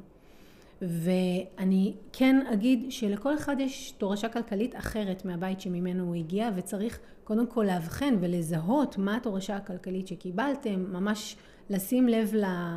ואני 0.82 1.94
כן 2.12 2.46
אגיד 2.52 2.86
שלכל 2.88 3.34
אחד 3.34 3.56
יש 3.60 3.90
תורשה 3.98 4.28
כלכלית 4.28 4.76
אחרת 4.76 5.24
מהבית 5.24 5.60
שממנו 5.60 6.04
הוא 6.04 6.14
הגיע 6.14 6.50
וצריך 6.56 6.98
קודם 7.24 7.46
כל 7.46 7.64
לאבחן 7.68 8.14
ולזהות 8.20 8.98
מה 8.98 9.16
התורשה 9.16 9.56
הכלכלית 9.56 10.08
שקיבלתם, 10.08 10.84
ממש 10.92 11.36
לשים 11.70 12.08
לב 12.08 12.32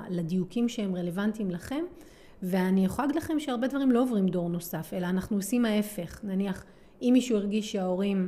לדיוקים 0.10 0.70
שהם 0.70 0.96
רלוונטיים 0.96 1.52
לכם 1.52 1.84
ואני 2.44 2.86
יכולה 2.86 3.08
להגיד 3.08 3.22
לכם 3.22 3.40
שהרבה 3.40 3.68
דברים 3.68 3.92
לא 3.92 4.02
עוברים 4.02 4.28
דור 4.28 4.50
נוסף, 4.50 4.94
אלא 4.94 5.06
אנחנו 5.08 5.38
עושים 5.38 5.66
ההפך. 5.66 6.20
נניח, 6.24 6.64
אם 7.02 7.10
מישהו 7.14 7.38
הרגיש 7.38 7.72
שההורים, 7.72 8.28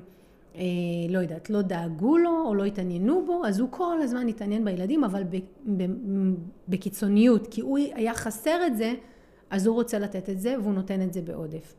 אה, 0.56 0.62
לא 1.10 1.20
יודעת, 1.20 1.50
לא 1.50 1.62
דאגו 1.62 2.18
לו 2.18 2.44
או 2.46 2.56
לא 2.56 2.64
התעניינו 2.64 3.26
בו, 3.26 3.46
אז 3.46 3.60
הוא 3.60 3.70
כל 3.72 4.02
הזמן 4.02 4.28
התעניין 4.28 4.66
בילדים, 4.66 5.04
אבל 5.04 5.24
ב, 5.24 5.38
ב, 5.78 5.84
בקיצוניות, 6.68 7.48
כי 7.48 7.62
הוא 7.62 7.78
היה 7.78 8.14
חסר 8.14 8.68
את 8.68 8.78
זה, 8.78 8.94
אז 9.52 9.68
הוא 9.68 9.76
רוצה 9.76 10.00
לתת 10.00 10.30
את 10.30 10.40
זה 10.40 10.56
והוא 10.62 10.74
נותן 10.74 11.02
את 11.02 11.14
זה 11.14 11.22
בעודף. 11.22 11.76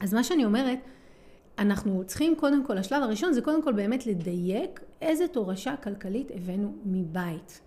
אז 0.00 0.14
מה 0.14 0.24
שאני 0.24 0.44
אומרת, 0.44 0.78
אנחנו 1.58 2.04
צריכים 2.06 2.36
קודם 2.36 2.66
כל, 2.66 2.78
השלב 2.78 3.02
הראשון 3.02 3.32
זה 3.32 3.42
קודם 3.42 3.62
כל 3.62 3.72
באמת 3.72 4.06
לדייק 4.06 4.80
איזה 5.02 5.28
תורשה 5.28 5.76
כלכלית 5.76 6.30
הבאנו 6.34 6.74
מבית. 6.84 7.60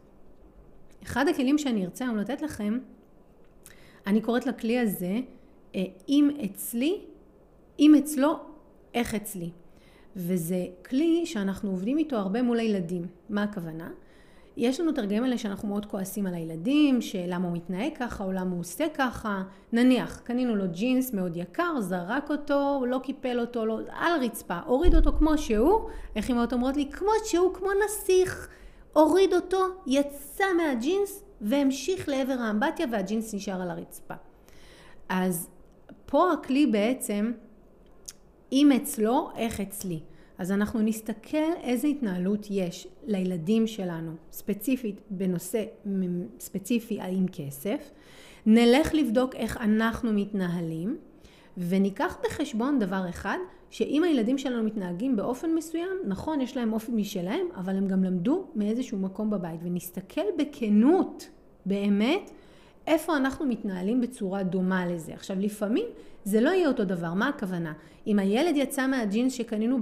אחד 1.04 1.28
הכלים 1.28 1.58
שאני 1.58 1.86
ארצה 1.86 2.06
היום 2.06 2.18
לתת 2.18 2.42
לכם 2.42 2.80
אני 4.08 4.22
קוראת 4.22 4.46
לכלי 4.46 4.80
הזה, 4.80 5.20
אה, 5.76 5.84
אם 6.10 6.30
אצלי, 6.46 7.02
אם 7.80 7.96
אצלו, 7.96 8.40
איך 8.94 9.16
אצלי. 9.16 9.50
וזה 10.16 10.66
כלי 10.90 11.26
שאנחנו 11.26 11.70
עובדים 11.70 11.98
איתו 11.98 12.16
הרבה 12.16 12.42
מול 12.42 12.60
הילדים. 12.60 13.06
מה 13.30 13.44
הכוונה? 13.44 13.90
יש 14.58 14.80
לנו 14.80 14.90
את 14.90 14.98
הרגעים 14.98 15.24
האלה 15.24 15.38
שאנחנו 15.38 15.68
מאוד 15.68 15.86
כועסים 15.86 16.28
על 16.28 16.34
הילדים, 16.34 17.02
שלמה 17.02 17.48
הוא 17.48 17.56
מתנהג 17.56 17.92
ככה 17.98 18.24
או 18.24 18.32
למה 18.32 18.52
הוא 18.52 18.60
עושה 18.60 18.86
ככה. 18.94 19.44
נניח, 19.72 20.22
קנינו 20.24 20.56
לו 20.56 20.66
ג'ינס 20.72 21.14
מאוד 21.14 21.38
יקר, 21.38 21.82
זרק 21.82 22.32
אותו, 22.32 22.84
לא 22.88 23.00
קיפל 23.04 23.40
אותו, 23.40 23.66
לא, 23.66 23.80
על 23.90 24.22
רצפה, 24.22 24.60
הוריד 24.66 24.96
אותו 24.96 25.12
כמו 25.18 25.38
שהוא, 25.38 25.90
איך 26.16 26.32
אמהות 26.32 26.54
אומרות 26.54 26.78
לי? 26.78 26.90
כמו 26.92 27.12
שהוא, 27.26 27.54
כמו 27.54 27.70
נסיך. 27.86 28.50
הוריד 28.94 29.34
אותו, 29.34 29.66
יצא 29.88 30.44
מהג'ינס, 30.58 31.24
והמשיך 31.42 32.10
לעבר 32.10 32.34
האמבטיה 32.40 32.86
והג'ינס 32.92 33.34
נשאר 33.34 33.62
על 33.62 33.70
הרצפה. 33.70 34.14
אז 35.10 35.50
פה 36.06 36.32
הכלי 36.32 36.68
בעצם, 36.68 37.32
אם 38.52 38.72
אצלו, 38.72 39.30
איך 39.36 39.62
אצלי. 39.62 40.00
אז 40.44 40.52
אנחנו 40.52 40.82
נסתכל 40.82 41.54
איזה 41.62 41.88
התנהלות 41.88 42.48
יש 42.50 42.88
לילדים 43.06 43.68
שלנו, 43.68 44.12
ספציפית 44.32 45.02
בנושא 45.10 45.64
ספציפי 46.40 47.02
עם 47.02 47.26
כסף, 47.32 47.92
נלך 48.46 48.94
לבדוק 48.94 49.36
איך 49.36 49.58
אנחנו 49.58 50.14
מתנהלים, 50.14 50.98
וניקח 51.58 52.18
בחשבון 52.24 52.80
דבר 52.80 53.10
אחד, 53.10 53.38
שאם 53.70 54.04
הילדים 54.04 54.38
שלנו 54.38 54.64
מתנהגים 54.64 55.16
באופן 55.16 55.56
מסוים, 55.56 55.98
נכון, 56.06 56.42
יש 56.42 56.58
להם 56.58 56.74
אופי 56.74 56.92
משלהם, 56.92 57.46
אבל 57.56 57.76
הם 57.76 57.88
גם 57.88 58.04
למדו 58.04 58.48
מאיזשהו 58.56 58.98
מקום 58.98 59.30
בבית, 59.30 59.60
ונסתכל 59.64 60.26
בכנות, 60.38 61.30
באמת, 61.66 62.32
איפה 62.88 63.18
אנחנו 63.18 63.46
מתנהלים 63.46 64.02
בצורה 64.02 64.44
דומה 64.44 64.86
לזה. 64.86 65.14
עכשיו, 65.14 65.40
לפעמים 65.40 65.86
זה 66.24 66.42
לא 66.42 66.50
יהיה 66.50 66.68
אותו 66.68 66.86
דבר, 66.86 67.14
מה 67.14 67.28
הכוונה? 67.28 67.74
אם 68.08 68.20
הילד 68.20 68.56
יצא 68.56 68.88
מהג'ינס 68.88 69.34
שקנינו 69.34 69.78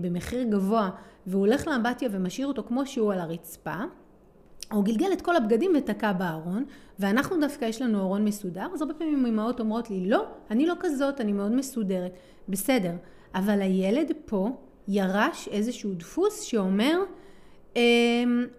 במחיר 0.00 0.42
גבוה, 0.42 0.90
והוא 1.26 1.46
הולך 1.46 1.66
לאמבטיה 1.66 2.08
ומשאיר 2.12 2.46
אותו 2.46 2.62
כמו 2.62 2.86
שהוא 2.86 3.12
על 3.12 3.20
הרצפה, 3.20 3.74
או 4.72 4.82
גלגל 4.82 5.12
את 5.12 5.22
כל 5.22 5.36
הבגדים 5.36 5.72
ותקע 5.78 6.12
בארון, 6.12 6.64
ואנחנו 6.98 7.40
דווקא 7.40 7.64
יש 7.64 7.82
לנו 7.82 8.00
ארון 8.00 8.24
מסודר, 8.24 8.66
אז 8.74 8.82
הרבה 8.82 8.94
פעמים 8.94 9.26
אמהות 9.26 9.60
אומרות 9.60 9.90
לי, 9.90 10.10
לא, 10.10 10.26
אני 10.50 10.66
לא 10.66 10.74
כזאת, 10.80 11.20
אני 11.20 11.32
מאוד 11.32 11.52
מסודרת. 11.52 12.12
בסדר, 12.48 12.92
אבל 13.34 13.60
הילד 13.60 14.12
פה 14.26 14.50
ירש 14.88 15.48
איזשהו 15.48 15.94
דפוס 15.94 16.40
שאומר, 16.40 16.98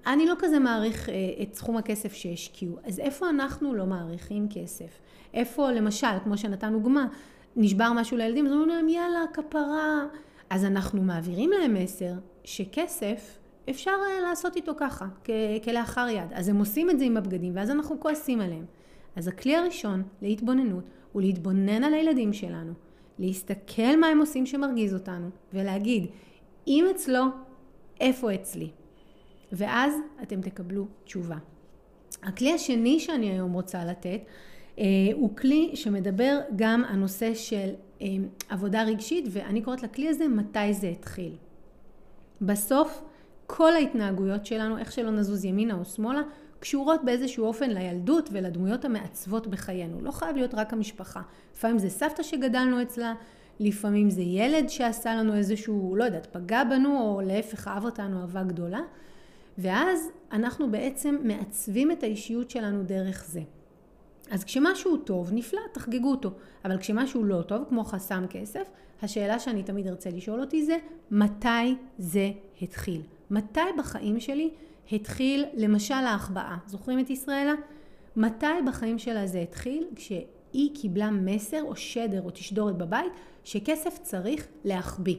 אני 0.07 0.25
לא 0.25 0.35
כזה 0.39 0.59
מעריך 0.59 1.09
אה, 1.09 1.15
את 1.41 1.53
סכום 1.55 1.77
הכסף 1.77 2.13
שהשקיעו. 2.13 2.77
אז 2.83 2.99
איפה 2.99 3.29
אנחנו 3.29 3.73
לא 3.73 3.85
מעריכים 3.85 4.47
כסף? 4.49 4.99
איפה, 5.33 5.71
למשל, 5.71 6.07
כמו 6.23 6.37
שנתנו 6.37 6.79
דוגמה, 6.79 7.07
נשבר 7.55 7.93
משהו 7.93 8.17
לילדים, 8.17 8.45
אז 8.45 8.51
אומרים 8.51 8.69
להם, 8.69 8.89
יאללה, 8.89 9.19
כפרה. 9.33 10.05
אז 10.49 10.65
אנחנו 10.65 11.01
מעבירים 11.01 11.49
להם 11.49 11.73
מסר 11.73 12.13
שכסף 12.43 13.37
אפשר 13.69 13.91
אה, 13.91 14.21
לעשות 14.21 14.55
איתו 14.55 14.71
ככה, 14.77 15.05
כלאחר 15.63 16.07
יד. 16.09 16.33
אז 16.33 16.49
הם 16.49 16.59
עושים 16.59 16.89
את 16.89 16.99
זה 16.99 17.05
עם 17.05 17.17
הבגדים, 17.17 17.55
ואז 17.55 17.69
אנחנו 17.69 17.99
כועסים 17.99 18.41
עליהם. 18.41 18.65
אז 19.15 19.27
הכלי 19.27 19.55
הראשון 19.55 20.03
להתבוננות 20.21 20.83
הוא 21.11 21.21
להתבונן 21.21 21.83
על 21.83 21.93
הילדים 21.93 22.33
שלנו, 22.33 22.73
להסתכל 23.19 23.99
מה 23.99 24.07
הם 24.07 24.19
עושים 24.19 24.45
שמרגיז 24.45 24.93
אותנו, 24.93 25.29
ולהגיד, 25.53 26.07
אם 26.67 26.85
אצלו, 26.91 27.23
איפה 27.99 28.35
אצלי? 28.35 28.69
ואז 29.53 29.93
אתם 30.23 30.41
תקבלו 30.41 30.87
תשובה. 31.03 31.37
הכלי 32.23 32.53
השני 32.53 32.99
שאני 32.99 33.31
היום 33.31 33.53
רוצה 33.53 33.85
לתת, 33.85 34.19
אה, 34.79 34.83
הוא 35.13 35.35
כלי 35.35 35.71
שמדבר 35.73 36.39
גם 36.55 36.83
על 36.87 36.95
נושא 36.95 37.33
של 37.33 37.69
אה, 38.01 38.07
עבודה 38.49 38.83
רגשית, 38.83 39.25
ואני 39.31 39.61
קוראת 39.61 39.83
לכלי 39.83 40.09
הזה 40.09 40.27
מתי 40.27 40.73
זה 40.73 40.87
התחיל. 40.87 41.35
בסוף, 42.41 43.03
כל 43.47 43.73
ההתנהגויות 43.73 44.45
שלנו, 44.45 44.77
איך 44.77 44.91
שלא 44.91 45.11
נזוז 45.11 45.45
ימינה 45.45 45.73
או 45.73 45.85
שמאלה, 45.85 46.21
קשורות 46.59 47.03
באיזשהו 47.03 47.45
אופן 47.45 47.69
לילדות 47.69 48.29
ולדמויות 48.31 48.85
המעצבות 48.85 49.47
בחיינו. 49.47 50.01
לא 50.01 50.11
חייב 50.11 50.35
להיות 50.35 50.53
רק 50.53 50.73
המשפחה. 50.73 51.21
לפעמים 51.53 51.77
זה 51.77 51.89
סבתא 51.89 52.23
שגדלנו 52.23 52.81
אצלה, 52.81 53.13
לפעמים 53.59 54.09
זה 54.09 54.21
ילד 54.21 54.69
שעשה 54.69 55.15
לנו 55.15 55.33
איזשהו, 55.35 55.95
לא 55.95 56.03
יודעת, 56.03 56.27
פגע 56.31 56.63
בנו, 56.63 57.01
או 57.01 57.21
להפך 57.21 57.67
אהב 57.67 57.85
אותנו 57.85 58.21
אהבה 58.21 58.43
גדולה. 58.43 58.81
ואז 59.57 60.09
אנחנו 60.31 60.71
בעצם 60.71 61.17
מעצבים 61.23 61.91
את 61.91 62.03
האישיות 62.03 62.49
שלנו 62.49 62.83
דרך 62.83 63.25
זה. 63.27 63.41
אז 64.31 64.43
כשמשהו 64.43 64.97
טוב, 64.97 65.29
נפלא, 65.33 65.61
תחגגו 65.71 66.11
אותו. 66.11 66.31
אבל 66.65 66.77
כשמשהו 66.77 67.23
לא 67.23 67.41
טוב, 67.41 67.63
כמו 67.69 67.83
חסם 67.83 68.25
כסף, 68.29 68.63
השאלה 69.01 69.39
שאני 69.39 69.63
תמיד 69.63 69.87
ארצה 69.87 70.09
לשאול 70.09 70.41
אותי 70.41 70.65
זה, 70.65 70.77
מתי 71.11 71.75
זה 71.97 72.31
התחיל? 72.61 73.01
מתי 73.31 73.59
בחיים 73.77 74.19
שלי 74.19 74.49
התחיל, 74.91 75.45
למשל 75.53 75.93
ההחבאה? 75.93 76.57
זוכרים 76.67 76.99
את 76.99 77.09
ישראלה? 77.09 77.53
מתי 78.15 78.45
בחיים 78.67 78.99
שלה 78.99 79.27
זה 79.27 79.39
התחיל? 79.39 79.87
כשהיא 79.95 80.75
קיבלה 80.75 81.11
מסר 81.11 81.63
או 81.63 81.75
שדר 81.75 82.21
או 82.21 82.29
תשדורת 82.29 82.77
בבית, 82.77 83.11
שכסף 83.43 83.97
צריך 84.01 84.47
להחביא. 84.63 85.17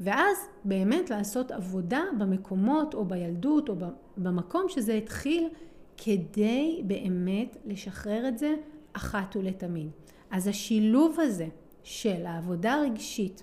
ואז 0.00 0.36
באמת 0.64 1.10
לעשות 1.10 1.50
עבודה 1.50 2.02
במקומות 2.18 2.94
או 2.94 3.04
בילדות 3.04 3.68
או 3.68 3.74
במקום 4.16 4.68
שזה 4.68 4.94
התחיל 4.94 5.48
כדי 5.96 6.82
באמת 6.86 7.56
לשחרר 7.64 8.28
את 8.28 8.38
זה 8.38 8.54
אחת 8.92 9.36
ולתמיד. 9.36 9.90
אז 10.30 10.46
השילוב 10.46 11.20
הזה 11.20 11.46
של 11.82 12.26
העבודה 12.26 12.72
הרגשית, 12.72 13.42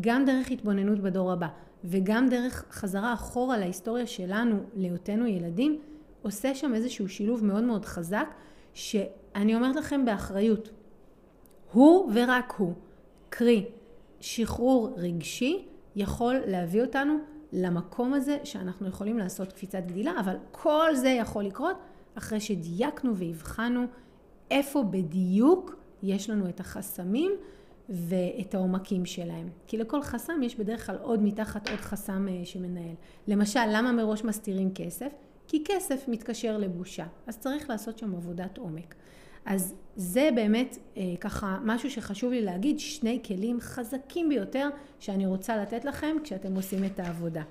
גם 0.00 0.24
דרך 0.24 0.50
התבוננות 0.50 0.98
בדור 1.00 1.32
הבא 1.32 1.48
וגם 1.84 2.28
דרך 2.28 2.64
חזרה 2.70 3.14
אחורה 3.14 3.58
להיסטוריה 3.58 4.06
שלנו, 4.06 4.56
להיותנו 4.74 5.26
ילדים, 5.26 5.80
עושה 6.22 6.54
שם 6.54 6.74
איזשהו 6.74 7.08
שילוב 7.08 7.44
מאוד 7.44 7.64
מאוד 7.64 7.84
חזק, 7.84 8.34
שאני 8.74 9.54
אומרת 9.54 9.76
לכם 9.76 10.04
באחריות, 10.04 10.70
הוא 11.72 12.10
ורק 12.14 12.54
הוא, 12.56 12.74
קרי 13.28 13.64
שחרור 14.20 14.94
רגשי, 14.96 15.66
יכול 15.96 16.36
להביא 16.46 16.82
אותנו 16.82 17.18
למקום 17.52 18.14
הזה 18.14 18.38
שאנחנו 18.44 18.88
יכולים 18.88 19.18
לעשות 19.18 19.52
קפיצת 19.52 19.82
גדילה, 19.86 20.12
אבל 20.20 20.36
כל 20.52 20.94
זה 20.94 21.08
יכול 21.08 21.44
לקרות 21.44 21.76
אחרי 22.14 22.40
שדייקנו 22.40 23.16
והבחנו 23.16 23.84
איפה 24.50 24.82
בדיוק 24.82 25.76
יש 26.02 26.30
לנו 26.30 26.48
את 26.48 26.60
החסמים 26.60 27.32
ואת 27.88 28.54
העומקים 28.54 29.06
שלהם. 29.06 29.48
כי 29.66 29.78
לכל 29.78 30.02
חסם 30.02 30.42
יש 30.42 30.56
בדרך 30.56 30.86
כלל 30.86 30.96
עוד 31.02 31.22
מתחת 31.22 31.68
עוד 31.68 31.78
חסם 31.78 32.28
אה, 32.28 32.40
שמנהל. 32.44 32.94
למשל, 33.28 33.60
למה 33.68 33.92
מראש 33.92 34.24
מסתירים 34.24 34.70
כסף? 34.74 35.12
כי 35.46 35.64
כסף 35.64 36.08
מתקשר 36.08 36.58
לבושה, 36.58 37.06
אז 37.26 37.38
צריך 37.38 37.70
לעשות 37.70 37.98
שם 37.98 38.14
עבודת 38.14 38.58
עומק. 38.58 38.94
אז 39.46 39.74
זה 39.96 40.30
באמת 40.34 40.78
אה, 40.96 41.02
ככה 41.20 41.58
משהו 41.64 41.90
שחשוב 41.90 42.32
לי 42.32 42.42
להגיד, 42.42 42.78
שני 42.80 43.20
כלים 43.26 43.60
חזקים 43.60 44.28
ביותר 44.28 44.68
שאני 44.98 45.26
רוצה 45.26 45.56
לתת 45.56 45.84
לכם 45.84 46.16
כשאתם 46.24 46.54
עושים 46.54 46.84
את 46.84 47.00
העבודה. 47.00 47.42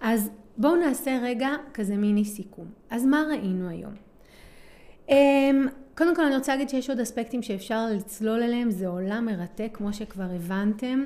אז 0.00 0.30
בואו 0.58 0.76
נעשה 0.76 1.18
רגע 1.22 1.48
כזה 1.74 1.96
מיני 1.96 2.24
סיכום. 2.24 2.66
אז 2.90 3.06
מה 3.06 3.24
ראינו 3.28 3.68
היום? 3.68 3.92
אה, 5.10 5.50
קודם 5.96 6.16
כל 6.16 6.24
אני 6.24 6.36
רוצה 6.36 6.52
להגיד 6.52 6.68
שיש 6.68 6.90
עוד 6.90 7.00
אספקטים 7.00 7.42
שאפשר 7.42 7.86
לצלול 7.86 8.42
אליהם, 8.42 8.70
זה 8.70 8.86
עולם 8.86 9.26
מרתק 9.26 9.70
כמו 9.72 9.92
שכבר 9.92 10.28
הבנתם. 10.36 11.04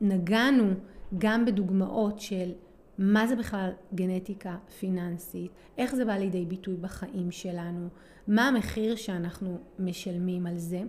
נגענו 0.00 0.72
גם 1.18 1.44
בדוגמאות 1.44 2.20
של 2.20 2.50
מה 2.98 3.26
זה 3.26 3.36
בכלל 3.36 3.70
גנטיקה 3.94 4.56
פיננסית, 4.78 5.50
איך 5.78 5.94
זה 5.94 6.04
בא 6.04 6.12
לידי 6.12 6.44
ביטוי 6.44 6.76
בחיים 6.76 7.30
שלנו, 7.30 7.88
מה 8.28 8.48
המחיר 8.48 8.96
שאנחנו 8.96 9.58
משלמים 9.78 10.46
על 10.46 10.58
זה, 10.58 10.82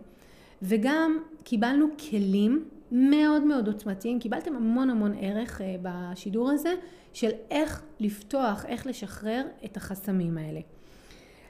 וגם 0.62 1.18
קיבלנו 1.44 1.88
כלים 2.10 2.66
מאוד 2.92 3.44
מאוד 3.44 3.68
עוצמתיים, 3.68 4.20
קיבלתם 4.20 4.56
המון 4.56 4.90
המון 4.90 5.14
ערך 5.20 5.62
אה, 5.62 5.76
בשידור 5.82 6.50
הזה 6.50 6.74
של 7.14 7.30
איך 7.52 7.84
לפתוח, 8.00 8.66
איך 8.66 8.88
לשחרר 8.88 9.46
את 9.66 9.78
החסמים 9.78 10.38
האלה. 10.38 10.60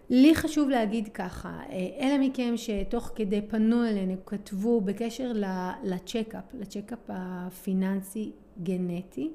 לי 0.09 0.35
חשוב 0.35 0.69
להגיד 0.69 1.07
ככה, 1.07 1.59
אה, 1.69 1.75
אלה 1.99 2.17
מכם 2.17 2.53
שתוך 2.55 3.11
כדי 3.15 3.41
פנו 3.41 3.85
אלינו, 3.85 4.15
כתבו 4.25 4.81
בקשר 4.81 5.31
ל 5.83 5.89
check-up, 5.89 6.43
ל 6.53 6.58
check-up 6.58 6.99
הפיננסי 7.09 8.31
גנטי, 8.63 9.31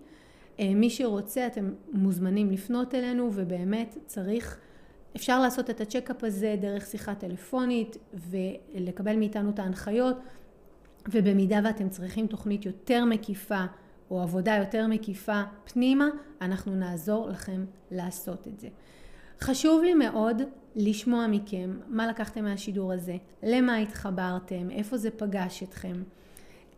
מי 0.75 0.91
שרוצה, 0.91 1.47
אתם 1.47 1.73
מוזמנים 1.93 2.51
לפנות 2.51 2.95
אלינו, 2.95 3.31
ובאמת 3.35 3.99
צריך, 4.07 4.59
אפשר 5.17 5.41
לעשות 5.41 5.71
את 5.71 5.81
ה 5.81 5.86
check-up 5.86 6.25
הזה 6.25 6.57
דרך 6.61 6.87
שיחה 6.87 7.15
טלפונית, 7.15 7.97
ולקבל 8.15 9.17
מאיתנו 9.17 9.51
את 9.51 9.59
ההנחיות, 9.59 10.17
ובמידה 11.09 11.61
ואתם 11.65 11.89
צריכים 11.89 12.27
תוכנית 12.27 12.67
יותר 12.67 13.05
מקיפה, 13.05 13.65
או 14.11 14.21
עבודה 14.21 14.55
יותר 14.55 14.87
מקיפה 14.87 15.43
פנימה, 15.65 16.09
אנחנו 16.41 16.75
נעזור 16.75 17.29
לכם 17.29 17.65
לעשות 17.91 18.49
את 18.49 18.61
זה. 18.61 18.69
חשוב 19.41 19.83
לי 19.83 19.95
מאוד 19.95 20.43
לשמוע 20.77 21.27
מכם 21.27 21.79
מה 21.89 22.07
לקחתם 22.07 22.45
מהשידור 22.45 22.93
הזה, 22.93 23.17
למה 23.43 23.77
התחברתם, 23.77 24.71
איפה 24.71 24.97
זה 24.97 25.11
פגש 25.11 25.63
אתכם. 25.63 26.03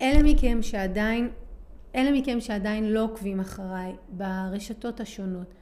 אלה 0.03 0.23
מכם 0.23 0.59
שעדיין 0.62 1.29
אלה 1.94 2.12
מכם 2.12 2.40
שעדיין 2.40 2.92
לא 2.92 3.05
עוקבים 3.05 3.40
אחריי 3.40 3.92
ברשתות 4.09 5.01
השונות, 5.01 5.55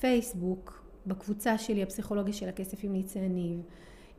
פייסבוק, 0.00 0.84
בקבוצה 1.06 1.58
שלי, 1.58 1.82
הפסיכולוגיה 1.82 2.32
של 2.32 2.48
הכסף 2.48 2.84
עם 2.84 2.92
ניצה 2.92 3.18
יניב, 3.18 3.60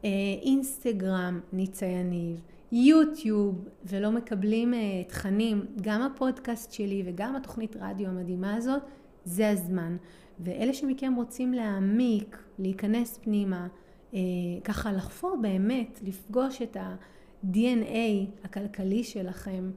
אה, 0.05 0.09
אינסטגרם, 0.41 1.39
ניצה 1.53 1.85
יניב, 1.85 2.41
יוטיוב, 2.71 3.67
ולא 3.85 4.11
מקבלים 4.11 4.73
אה, 4.73 5.03
תכנים, 5.07 5.65
גם 5.81 6.01
הפודקאסט 6.01 6.73
שלי 6.73 7.03
וגם 7.05 7.35
התוכנית 7.35 7.75
רדיו 7.79 8.07
המדהימה 8.07 8.55
הזאת, 8.55 8.81
זה 9.25 9.49
הזמן. 9.49 9.97
ואלה 10.39 10.73
שמכם 10.73 11.13
רוצים 11.17 11.53
להעמיק, 11.53 12.37
להיכנס 12.59 13.19
פנימה, 13.21 13.67
אה, 14.13 14.19
ככה 14.63 14.91
לחפור 14.91 15.37
באמת, 15.41 15.99
לפגוש 16.03 16.61
את 16.61 16.77
ה-DNA 16.77 18.27
הכלכלי 18.43 19.03
שלכם, 19.03 19.71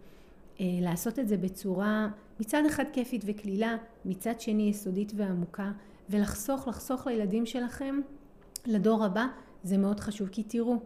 לעשות 0.61 1.18
את 1.18 1.28
זה 1.28 1.36
בצורה 1.36 2.09
מצד 2.40 2.62
אחד 2.66 2.84
כיפית 2.92 3.22
וקלילה, 3.26 3.76
מצד 4.05 4.40
שני 4.40 4.62
יסודית 4.62 5.12
ועמוקה, 5.16 5.72
ולחסוך, 6.11 6.68
לחסוך 6.68 7.07
לילדים 7.07 7.46
שלכם, 7.46 8.00
לדור 8.66 9.05
הבא, 9.05 9.26
זה 9.62 9.78
מאוד 9.78 10.00
חשוב. 10.00 10.28
כי 10.28 10.42
תראו, 10.42 10.76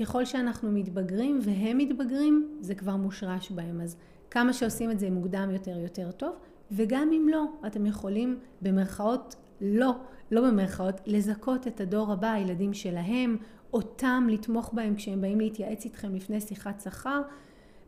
ככל 0.00 0.24
שאנחנו 0.24 0.72
מתבגרים 0.72 1.40
והם 1.42 1.78
מתבגרים, 1.78 2.58
זה 2.60 2.74
כבר 2.74 2.96
מושרש 2.96 3.50
בהם. 3.50 3.80
אז 3.80 3.96
כמה 4.30 4.52
שעושים 4.52 4.90
את 4.90 4.98
זה 4.98 5.10
מוקדם 5.10 5.50
יותר, 5.52 5.78
יותר 5.78 6.10
טוב, 6.10 6.36
וגם 6.70 7.10
אם 7.12 7.28
לא, 7.30 7.44
אתם 7.66 7.86
יכולים 7.86 8.38
במרכאות 8.62 9.36
לא, 9.60 9.94
לא 10.30 10.50
במרכאות, 10.50 11.00
לזכות 11.06 11.66
את 11.66 11.80
הדור 11.80 12.12
הבא, 12.12 12.32
הילדים 12.32 12.74
שלהם, 12.74 13.36
אותם 13.72 14.26
לתמוך 14.30 14.70
בהם 14.74 14.94
כשהם 14.94 15.20
באים 15.20 15.40
להתייעץ 15.40 15.84
איתכם 15.84 16.14
לפני 16.14 16.40
שיחת 16.40 16.80
שכר, 16.80 17.22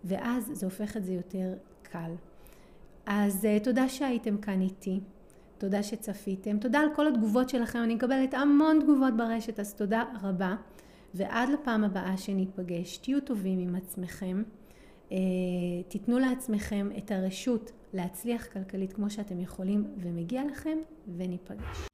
ואז 0.04 0.50
זה 0.52 0.66
הופך 0.66 0.96
את 0.96 1.04
זה 1.04 1.12
יותר 1.12 1.54
קל. 1.82 2.10
אז 3.06 3.44
uh, 3.44 3.64
תודה 3.64 3.88
שהייתם 3.88 4.38
כאן 4.38 4.60
איתי, 4.60 5.00
תודה 5.58 5.82
שצפיתם, 5.82 6.58
תודה 6.58 6.78
על 6.80 6.88
כל 6.94 7.08
התגובות 7.08 7.48
שלכם, 7.48 7.78
אני 7.78 7.94
מקבלת 7.94 8.34
המון 8.34 8.80
תגובות 8.80 9.16
ברשת, 9.16 9.60
אז 9.60 9.74
תודה 9.74 10.04
רבה. 10.22 10.56
ועד 11.14 11.48
לפעם 11.48 11.84
הבאה 11.84 12.16
שניפגש, 12.16 12.96
תהיו 12.96 13.20
טובים 13.20 13.58
עם 13.58 13.74
עצמכם, 13.74 14.42
uh, 15.08 15.12
תיתנו 15.88 16.18
לעצמכם 16.18 16.88
את 16.98 17.10
הרשות 17.10 17.72
להצליח 17.92 18.46
כלכלית 18.46 18.92
כמו 18.92 19.10
שאתם 19.10 19.40
יכולים, 19.40 19.84
ומגיע 19.98 20.42
לכם, 20.44 20.78
וניפגש. 21.16 21.93